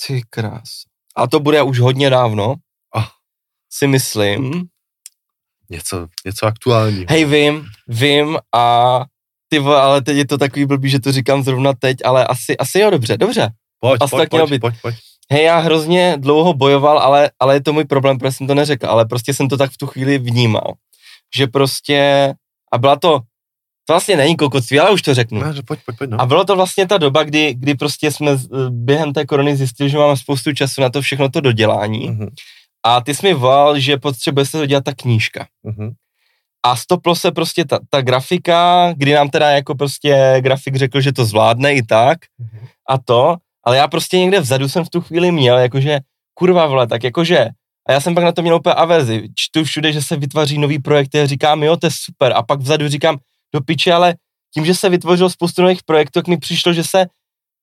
ty 0.06 0.22
krás. 0.30 0.70
A 1.16 1.26
to 1.26 1.40
bude 1.40 1.62
už 1.62 1.78
hodně 1.78 2.10
dávno, 2.10 2.54
oh. 2.94 3.06
si 3.70 3.86
myslím 3.86 4.68
něco, 5.70 6.06
něco 6.26 6.46
aktuální. 6.46 7.06
Hej, 7.08 7.24
vím, 7.24 7.66
vím 7.88 8.38
a 8.54 9.04
ty 9.48 9.58
vole, 9.58 9.80
ale 9.80 10.02
teď 10.02 10.16
je 10.16 10.26
to 10.26 10.38
takový 10.38 10.66
blbý, 10.66 10.90
že 10.90 11.00
to 11.00 11.12
říkám 11.12 11.42
zrovna 11.42 11.72
teď, 11.72 11.96
ale 12.04 12.26
asi, 12.26 12.56
asi 12.56 12.78
jo, 12.78 12.90
dobře, 12.90 13.16
dobře. 13.16 13.50
Pojď, 13.80 14.02
asi 14.02 14.16
pojď, 14.16 14.30
pojď, 14.30 14.60
pojď, 14.60 14.74
pojď. 14.82 14.94
Hej, 15.32 15.44
já 15.44 15.58
hrozně 15.58 16.16
dlouho 16.18 16.54
bojoval, 16.54 16.98
ale, 16.98 17.30
ale 17.40 17.54
je 17.54 17.62
to 17.62 17.72
můj 17.72 17.84
problém, 17.84 18.18
protože 18.18 18.32
jsem 18.32 18.46
to 18.46 18.54
neřekl, 18.54 18.86
ale 18.86 19.04
prostě 19.04 19.34
jsem 19.34 19.48
to 19.48 19.56
tak 19.56 19.70
v 19.70 19.78
tu 19.78 19.86
chvíli 19.86 20.18
vnímal. 20.18 20.74
Že 21.36 21.46
prostě, 21.46 22.32
a 22.72 22.78
byla 22.78 22.96
to, 22.96 23.20
to 23.86 23.92
vlastně 23.92 24.16
není 24.16 24.36
kokotství, 24.36 24.80
ale 24.80 24.90
už 24.90 25.02
to 25.02 25.14
řeknu. 25.14 25.40
No, 25.40 25.52
pojď, 25.66 25.80
pojď, 25.84 25.98
pojď, 25.98 26.10
no. 26.10 26.20
A 26.20 26.26
bylo 26.26 26.44
to 26.44 26.56
vlastně 26.56 26.86
ta 26.86 26.98
doba, 26.98 27.22
kdy, 27.22 27.54
kdy 27.54 27.74
prostě 27.74 28.12
jsme 28.12 28.30
během 28.70 29.12
té 29.12 29.26
korony 29.26 29.56
zjistili, 29.56 29.90
že 29.90 29.98
máme 29.98 30.16
spoustu 30.16 30.52
času 30.52 30.80
na 30.80 30.90
to 30.90 31.02
všechno 31.02 31.28
to 31.28 31.40
dodělání. 31.40 32.10
Mm-hmm. 32.10 32.28
A 32.86 33.00
ty 33.00 33.14
jsi 33.14 33.26
mi 33.26 33.34
volal, 33.34 33.78
že 33.78 33.96
potřebuje 33.96 34.46
se 34.46 34.58
dodělat 34.58 34.84
ta 34.84 34.94
knížka. 34.94 35.46
Uh-huh. 35.64 35.92
A 36.62 36.76
stoplo 36.76 37.14
se 37.14 37.32
prostě 37.32 37.64
ta, 37.64 37.78
ta 37.90 38.02
grafika, 38.02 38.92
kdy 38.96 39.12
nám 39.12 39.28
teda 39.28 39.50
jako 39.50 39.74
prostě 39.74 40.36
grafik 40.40 40.76
řekl, 40.76 41.00
že 41.00 41.12
to 41.12 41.24
zvládne 41.24 41.74
i 41.74 41.82
tak 41.82 42.18
uh-huh. 42.18 42.68
a 42.88 42.98
to, 42.98 43.36
ale 43.64 43.76
já 43.76 43.88
prostě 43.88 44.18
někde 44.18 44.40
vzadu 44.40 44.68
jsem 44.68 44.84
v 44.84 44.90
tu 44.90 45.00
chvíli 45.00 45.32
měl, 45.32 45.58
jakože 45.58 46.00
kurva 46.34 46.66
vole, 46.66 46.86
tak 46.86 47.04
jakože 47.04 47.48
a 47.88 47.92
já 47.92 48.00
jsem 48.00 48.14
pak 48.14 48.24
na 48.24 48.32
to 48.32 48.42
měl 48.42 48.56
úplně 48.56 48.74
averzi. 48.74 49.28
Čtu 49.34 49.64
všude, 49.64 49.92
že 49.92 50.02
se 50.02 50.16
vytváří 50.16 50.58
nový 50.58 50.78
projekty 50.78 51.20
a 51.20 51.26
říkám, 51.26 51.62
jo, 51.62 51.76
to 51.76 51.86
je 51.86 51.90
super. 51.90 52.32
A 52.36 52.42
pak 52.42 52.60
vzadu 52.60 52.88
říkám, 52.88 53.18
do 53.54 53.60
piče, 53.60 53.92
ale 53.92 54.14
tím, 54.54 54.64
že 54.64 54.74
se 54.74 54.88
vytvořilo 54.88 55.30
spoustu 55.30 55.62
nových 55.62 55.82
projektů, 55.82 56.20
tak 56.20 56.26
mi 56.26 56.36
přišlo, 56.36 56.72
že 56.72 56.84
se 56.84 57.06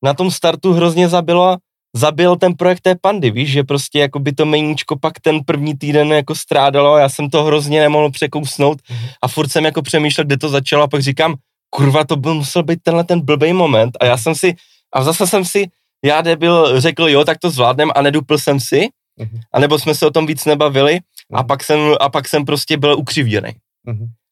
na 0.03 0.13
tom 0.13 0.31
startu 0.31 0.73
hrozně 0.73 1.09
zabilo 1.09 1.57
zabil 1.95 2.35
ten 2.35 2.53
projekt 2.53 2.81
té 2.81 2.95
pandy, 3.01 3.31
víš, 3.31 3.51
že 3.51 3.63
prostě 3.63 3.99
jako 3.99 4.19
by 4.19 4.31
to 4.33 4.45
meníčko 4.45 4.99
pak 4.99 5.19
ten 5.19 5.39
první 5.45 5.77
týden 5.77 6.11
jako 6.11 6.35
strádalo 6.35 6.93
a 6.93 6.99
já 6.99 7.09
jsem 7.09 7.29
to 7.29 7.43
hrozně 7.43 7.81
nemohl 7.81 8.11
překousnout 8.11 8.81
a 9.21 9.27
furt 9.27 9.51
jsem 9.51 9.65
jako 9.65 9.81
přemýšlel, 9.81 10.25
kde 10.25 10.37
to 10.37 10.49
začalo 10.49 10.83
a 10.83 10.87
pak 10.87 11.01
říkám, 11.01 11.35
kurva, 11.69 12.03
to 12.03 12.15
byl 12.15 12.33
musel 12.33 12.63
být 12.63 12.79
tenhle 12.83 13.03
ten 13.03 13.21
blbý 13.21 13.53
moment 13.53 13.97
a 13.99 14.05
já 14.05 14.17
jsem 14.17 14.35
si, 14.35 14.55
a 14.93 15.03
zase 15.03 15.27
jsem 15.27 15.45
si, 15.45 15.65
já 16.05 16.21
debil 16.21 16.81
řekl, 16.81 17.09
jo, 17.09 17.25
tak 17.25 17.37
to 17.37 17.49
zvládnem 17.49 17.91
a 17.95 18.01
nedupl 18.01 18.37
jsem 18.37 18.59
si, 18.59 18.87
mm-hmm. 19.19 19.39
anebo 19.53 19.79
jsme 19.79 19.95
se 19.95 20.07
o 20.07 20.11
tom 20.11 20.25
víc 20.25 20.45
nebavili 20.45 20.99
a 21.33 21.37
mhm. 21.37 21.47
pak 21.47 21.63
jsem, 21.63 21.79
a 21.99 22.09
pak 22.09 22.27
jsem 22.27 22.45
prostě 22.45 22.77
byl 22.77 22.97
ukřivděný. 22.97 23.49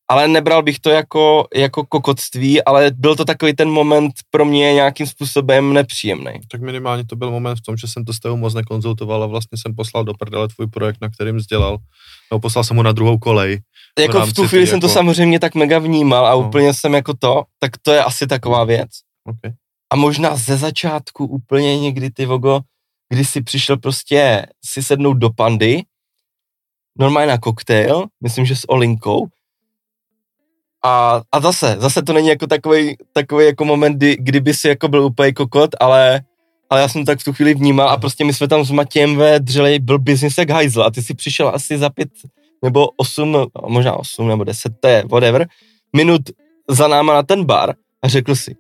Ale 0.07 0.27
nebral 0.27 0.63
bych 0.63 0.79
to 0.79 0.89
jako, 0.89 1.47
jako 1.55 1.85
kokotství, 1.85 2.63
ale 2.63 2.91
byl 2.95 3.15
to 3.15 3.25
takový 3.25 3.53
ten 3.53 3.69
moment 3.69 4.13
pro 4.31 4.45
mě 4.45 4.73
nějakým 4.73 5.07
způsobem 5.07 5.73
nepříjemný. 5.73 6.31
Tak 6.51 6.61
minimálně 6.61 7.05
to 7.05 7.15
byl 7.15 7.31
moment 7.31 7.55
v 7.55 7.61
tom, 7.61 7.77
že 7.77 7.87
jsem 7.87 8.05
to 8.05 8.13
s 8.13 8.19
tebou 8.19 8.37
moc 8.37 8.53
nekonzultoval 8.53 9.23
a 9.23 9.27
vlastně 9.27 9.57
jsem 9.57 9.75
poslal 9.75 10.03
do 10.03 10.13
prdele 10.13 10.47
tvůj 10.47 10.67
projekt, 10.67 10.97
na 11.01 11.09
kterým 11.09 11.35
vzdělal. 11.35 11.77
No, 12.31 12.39
poslal 12.39 12.63
jsem 12.63 12.77
ho 12.77 12.83
na 12.83 12.91
druhou 12.91 13.17
kolej. 13.17 13.59
Jako 13.99 14.25
v, 14.25 14.29
v 14.29 14.33
tu 14.33 14.47
chvíli 14.47 14.67
jsem 14.67 14.77
jako... 14.77 14.87
to 14.87 14.93
samozřejmě 14.93 15.39
tak 15.39 15.55
mega 15.55 15.79
vnímal 15.79 16.27
a 16.27 16.31
no. 16.31 16.47
úplně 16.47 16.73
jsem 16.73 16.93
jako 16.93 17.13
to, 17.19 17.43
tak 17.59 17.71
to 17.81 17.91
je 17.91 18.03
asi 18.03 18.27
taková 18.27 18.63
věc. 18.63 18.89
Okay. 19.25 19.51
A 19.93 19.95
možná 19.95 20.35
ze 20.35 20.57
začátku 20.57 21.25
úplně 21.25 21.79
někdy 21.79 22.09
ty 22.09 22.25
vogo, 22.25 22.59
kdy 23.09 23.25
si 23.25 23.41
přišel 23.41 23.77
prostě 23.77 24.45
si 24.65 24.83
sednout 24.83 25.13
do 25.13 25.29
pandy, 25.29 25.83
normálně 26.99 27.27
na 27.27 27.37
koktejl, 27.37 28.05
myslím, 28.23 28.45
že 28.45 28.55
s 28.55 28.69
Olinkou, 28.69 29.27
a, 30.85 31.21
a 31.31 31.39
zase, 31.39 31.75
zase 31.79 32.01
to 32.01 32.13
není 32.13 32.27
jako 32.27 32.47
takový, 32.47 32.95
takový 33.13 33.45
jako 33.45 33.65
moment, 33.65 33.93
kdy, 33.97 34.17
kdyby 34.19 34.53
si 34.53 34.67
jako 34.67 34.87
byl 34.87 35.05
úplně 35.05 35.33
kokot, 35.33 35.69
ale, 35.79 36.21
ale 36.69 36.81
já 36.81 36.87
jsem 36.87 37.05
tak 37.05 37.19
v 37.19 37.23
tu 37.23 37.33
chvíli 37.33 37.53
vnímal 37.53 37.89
a 37.89 37.97
prostě 37.97 38.25
my 38.25 38.33
jsme 38.33 38.47
tam 38.47 38.65
s 38.65 38.71
Matějem 38.71 39.15
ve 39.15 39.39
dřeli, 39.39 39.79
byl 39.79 39.99
business 39.99 40.37
jak 40.37 40.49
hajzl 40.49 40.83
a 40.83 40.91
ty 40.91 41.01
si 41.03 41.13
přišel 41.13 41.51
asi 41.53 41.77
za 41.77 41.89
pět 41.89 42.09
nebo 42.63 42.87
osm, 42.97 43.37
možná 43.67 43.93
osm 43.93 44.27
nebo 44.27 44.43
deset, 44.43 44.73
to 44.79 44.87
je 44.87 45.03
whatever, 45.11 45.47
minut 45.95 46.21
za 46.69 46.87
náma 46.87 47.13
na 47.13 47.23
ten 47.23 47.45
bar 47.45 47.73
a 48.01 48.07
řekl 48.07 48.35
si, 48.35 48.55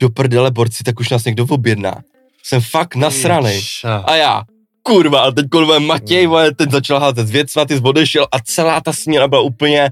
do 0.00 0.10
prdele 0.10 0.50
borci, 0.50 0.84
tak 0.84 1.00
už 1.00 1.10
nás 1.10 1.24
někdo 1.24 1.46
objedná. 1.50 2.02
Jsem 2.42 2.60
fakt 2.60 2.96
nasranej. 2.96 3.62
A 4.04 4.14
já, 4.14 4.42
kurva, 4.82 5.20
a 5.20 5.30
teď 5.30 5.46
kurva 5.48 5.78
Matěj, 5.78 6.26
vole, 6.26 6.54
teď 6.54 6.70
začal 6.70 7.00
házet 7.00 7.28
věc, 7.30 7.52
ty 7.68 7.80
odešel 7.82 8.26
a 8.32 8.40
celá 8.40 8.80
ta 8.80 8.92
směna 8.92 9.28
byla 9.28 9.42
úplně 9.42 9.90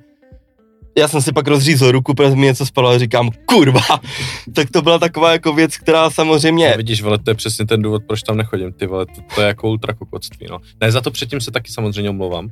já 0.98 1.08
jsem 1.08 1.22
si 1.22 1.32
pak 1.32 1.48
rozřízl 1.48 1.92
ruku, 1.92 2.14
protože 2.14 2.36
mi 2.36 2.46
něco 2.46 2.66
spalo 2.66 2.88
a 2.88 2.98
říkám, 2.98 3.30
kurva, 3.46 3.80
tak 4.54 4.70
to 4.70 4.82
byla 4.82 4.98
taková 4.98 5.32
jako 5.32 5.52
věc, 5.52 5.76
která 5.76 6.10
samozřejmě... 6.10 6.70
No, 6.70 6.76
vidíš, 6.76 7.02
vole, 7.02 7.18
to 7.18 7.30
je 7.30 7.34
přesně 7.34 7.66
ten 7.66 7.82
důvod, 7.82 8.02
proč 8.06 8.22
tam 8.22 8.36
nechodím, 8.36 8.72
ty 8.72 8.86
vole, 8.86 9.06
to, 9.06 9.22
to 9.34 9.40
je 9.40 9.46
jako 9.46 9.68
ultrakokotství, 9.68 10.46
no. 10.50 10.58
Ne, 10.80 10.92
za 10.92 11.00
to 11.00 11.10
předtím 11.10 11.40
se 11.40 11.50
taky 11.50 11.72
samozřejmě 11.72 12.10
omlouvám. 12.10 12.50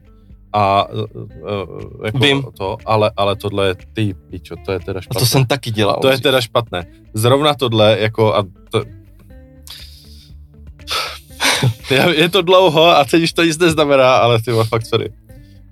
A 0.52 0.88
uh, 0.88 1.06
jako 2.04 2.18
Vím. 2.18 2.42
to, 2.58 2.76
ale, 2.86 3.10
ale 3.16 3.36
tohle 3.36 3.68
je, 3.68 3.74
ty 3.92 4.14
pičo, 4.30 4.54
to 4.64 4.72
je 4.72 4.80
teda 4.80 5.00
špatné. 5.00 5.18
A 5.18 5.20
to 5.20 5.26
jsem 5.26 5.46
taky 5.46 5.70
dělal. 5.70 5.98
To 6.02 6.08
je 6.08 6.20
teda 6.20 6.40
špatné. 6.40 6.86
Zrovna 7.14 7.54
tohle, 7.54 7.96
jako, 8.00 8.34
a 8.34 8.44
to, 8.70 8.84
je 12.14 12.28
to 12.28 12.42
dlouho 12.42 12.84
a 12.84 13.04
teď 13.04 13.22
už 13.22 13.32
to 13.32 13.44
nic 13.44 13.58
neznamená, 13.58 14.16
ale 14.16 14.42
ty 14.42 14.50
fakt 14.68 14.86
sorry. 14.86 15.10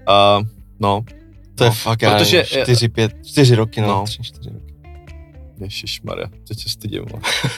Uh, 0.08 0.46
no, 0.80 1.04
to 1.56 1.64
je 1.64 1.70
no, 1.70 1.74
fakt, 1.74 1.98
protože, 1.98 2.36
já, 2.36 2.44
čtyři, 2.44 2.88
pět, 2.88 3.12
čtyři 3.26 3.54
roky, 3.54 3.80
no, 3.80 3.86
no. 3.86 4.04
tři, 4.04 4.22
čtyři 4.22 4.50
roky. 4.50 4.74
Ježišmarja, 5.58 6.26
teď 6.48 6.62
se 6.62 6.68
stydím. 6.68 7.04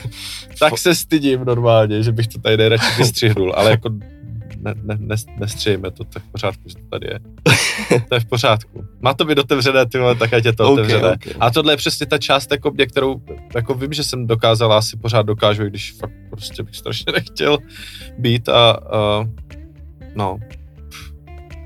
tak 0.59 0.77
se 0.77 0.95
stydím 0.95 1.45
normálně, 1.45 2.03
že 2.03 2.11
bych 2.11 2.27
to 2.27 2.39
tady 2.39 2.57
nejradši 2.57 2.97
vystřihnul, 2.97 3.53
ale 3.55 3.71
jako 3.71 3.89
ne, 4.59 4.73
ne, 4.83 4.97
ne, 4.99 5.15
nestřejme 5.39 5.91
to, 5.91 6.03
tak 6.03 6.23
v 6.23 6.31
pořádku, 6.31 6.69
že 6.69 6.75
to 6.75 6.85
tady 6.89 7.07
je. 7.07 7.19
to 8.09 8.15
je 8.15 8.19
v 8.19 8.25
pořádku. 8.25 8.85
Má 9.01 9.13
to 9.13 9.25
být 9.25 9.37
otevřené, 9.37 9.85
ty 9.85 9.97
vole, 9.97 10.15
tak 10.15 10.33
ať 10.33 10.45
je 10.45 10.53
to 10.53 10.63
okay, 10.63 10.73
otevřené. 10.73 11.11
Okay. 11.13 11.33
A 11.39 11.51
tohle 11.51 11.73
je 11.73 11.77
přesně 11.77 12.05
ta 12.05 12.17
část 12.17 12.51
jako 12.51 12.71
mě, 12.71 12.85
kterou 12.85 13.21
jako 13.55 13.73
vím, 13.73 13.93
že 13.93 14.03
jsem 14.03 14.27
dokázal, 14.27 14.73
asi 14.73 14.97
pořád 14.97 15.21
dokážu, 15.21 15.63
když 15.63 15.91
fakt 15.91 16.11
prostě 16.29 16.63
bych 16.63 16.75
strašně 16.75 17.11
nechtěl 17.13 17.57
být 18.17 18.49
a, 18.49 18.71
a 18.71 19.25
no, 20.15 20.39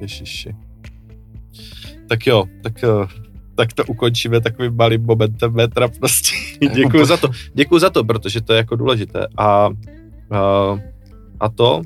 ježiši. 0.01 0.55
Tak 2.13 2.27
jo, 2.27 2.45
tak, 2.63 2.83
eh, 2.83 3.07
tak 3.55 3.73
to 3.73 3.83
ukončíme 3.85 4.41
takovým 4.41 4.75
malým 4.75 5.01
momentem 5.01 5.53
metra 5.53 5.87
prostě. 5.87 6.35
Děkuji 6.73 7.05
za 7.05 7.17
to. 7.17 7.29
Děkuji 7.53 7.79
za 7.79 7.89
to, 7.89 8.03
protože 8.03 8.41
to 8.41 8.53
je 8.53 8.57
jako 8.57 8.75
důležité. 8.75 9.27
A, 9.37 9.45
a, 9.45 9.69
a 11.39 11.49
to, 11.49 11.81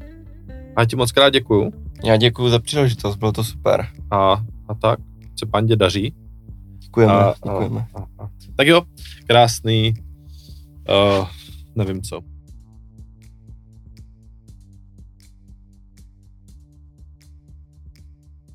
a 0.75 0.85
ti 0.85 0.95
moc 0.95 1.11
krát 1.11 1.29
děkuju. 1.29 1.71
Já 2.03 2.17
děkuji 2.17 2.49
za 2.49 2.59
příležitost, 2.59 3.15
bylo 3.15 3.31
to 3.31 3.43
super. 3.43 3.87
A, 4.11 4.33
a 4.67 4.73
tak, 4.81 4.99
se 5.39 5.45
pandě 5.45 5.75
daří. 5.75 6.13
Děkujeme, 6.79 7.13
a, 7.13 7.33
děkujeme. 7.45 7.85
A, 7.95 7.99
a, 7.99 8.23
a. 8.23 8.29
Tak 8.55 8.67
jo, 8.67 8.81
krásný, 9.27 9.93
uh, 10.89 11.27
nevím 11.75 12.01
co. 12.01 12.21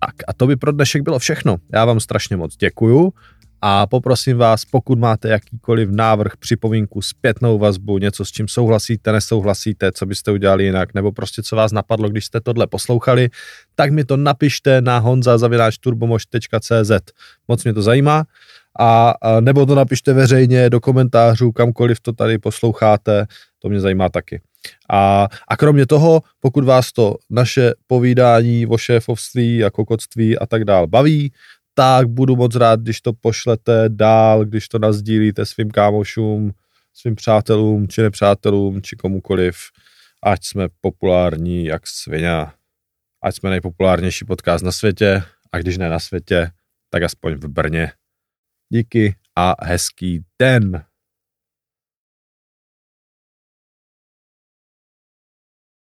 Tak 0.07 0.15
a 0.29 0.33
to 0.33 0.47
by 0.47 0.57
pro 0.57 0.73
dnešek 0.73 1.03
bylo 1.03 1.19
všechno. 1.19 1.57
Já 1.73 1.85
vám 1.85 2.01
strašně 2.01 2.37
moc 2.37 2.57
děkuju 2.57 3.13
a 3.61 3.87
poprosím 3.87 4.37
vás, 4.37 4.65
pokud 4.65 4.99
máte 4.99 5.29
jakýkoliv 5.29 5.89
návrh, 5.91 6.37
připomínku, 6.37 7.03
zpětnou 7.03 7.59
vazbu, 7.59 7.99
něco 7.99 8.25
s 8.25 8.31
čím 8.31 8.49
souhlasíte, 8.49 9.13
nesouhlasíte, 9.13 9.93
co 9.93 10.07
byste 10.07 10.31
udělali 10.31 10.65
jinak, 10.65 10.95
nebo 10.95 11.13
prostě 11.13 11.43
co 11.43 11.57
vás 11.57 11.73
napadlo, 11.73 12.09
když 12.09 12.25
jste 12.25 12.41
tohle 12.41 12.67
poslouchali, 12.67 13.29
tak 13.75 13.93
mi 13.93 14.05
to 14.05 14.17
napište 14.17 14.81
na 14.81 14.99
honza.turbomož.cz. 14.99 16.91
Moc 17.49 17.65
mě 17.65 17.73
to 17.73 17.83
zajímá. 17.83 18.25
A, 18.79 19.15
a 19.23 19.41
nebo 19.41 19.67
to 19.67 19.75
napište 19.75 20.13
veřejně 20.13 20.71
do 20.71 20.81
komentářů, 20.81 21.53
kamkoliv 21.53 22.01
to 22.01 22.13
tady 22.13 22.39
posloucháte, 22.39 23.27
to 23.59 23.69
mě 23.69 23.81
zajímá 23.81 24.09
taky. 24.09 24.41
A, 24.91 25.29
a 25.49 25.57
kromě 25.57 25.87
toho, 25.87 26.23
pokud 26.41 26.65
vás 26.65 26.93
to 26.93 27.17
naše 27.31 27.73
povídání 27.87 28.67
o 28.67 28.79
šéfovství 28.79 29.65
a 29.65 29.71
kokotství 29.71 30.39
a 30.39 30.47
tak 30.47 30.65
dál 30.65 30.87
baví, 30.87 31.33
tak 31.75 32.09
budu 32.09 32.37
moc 32.37 32.57
rád, 32.57 32.81
když 32.81 33.01
to 33.01 33.13
pošlete 33.13 33.85
dál, 33.89 34.45
když 34.45 34.69
to 34.69 34.79
nazdílíte 34.79 35.47
svým 35.47 35.71
kámošům, 35.71 36.53
svým 36.95 37.15
přátelům, 37.15 37.89
či 37.89 38.03
nepřátelům, 38.03 38.83
či 38.83 38.97
komukoliv, 38.97 39.57
ať 40.23 40.45
jsme 40.45 40.69
populární 40.81 41.65
jak 41.65 41.87
svině, 41.87 42.47
ať 43.23 43.37
jsme 43.37 43.51
nejpopulárnější 43.51 44.25
podcast 44.25 44.65
na 44.65 44.73
světě, 44.73 45.23
a 45.53 45.59
když 45.59 45.79
ne 45.79 45.89
na 45.89 45.99
světě, 45.99 46.51
tak 46.91 47.03
aspoň 47.03 47.35
v 47.35 47.49
Brně. 47.49 47.93
Díky 48.73 49.15
a 49.37 49.65
hezký 49.65 50.25
den. 50.39 50.85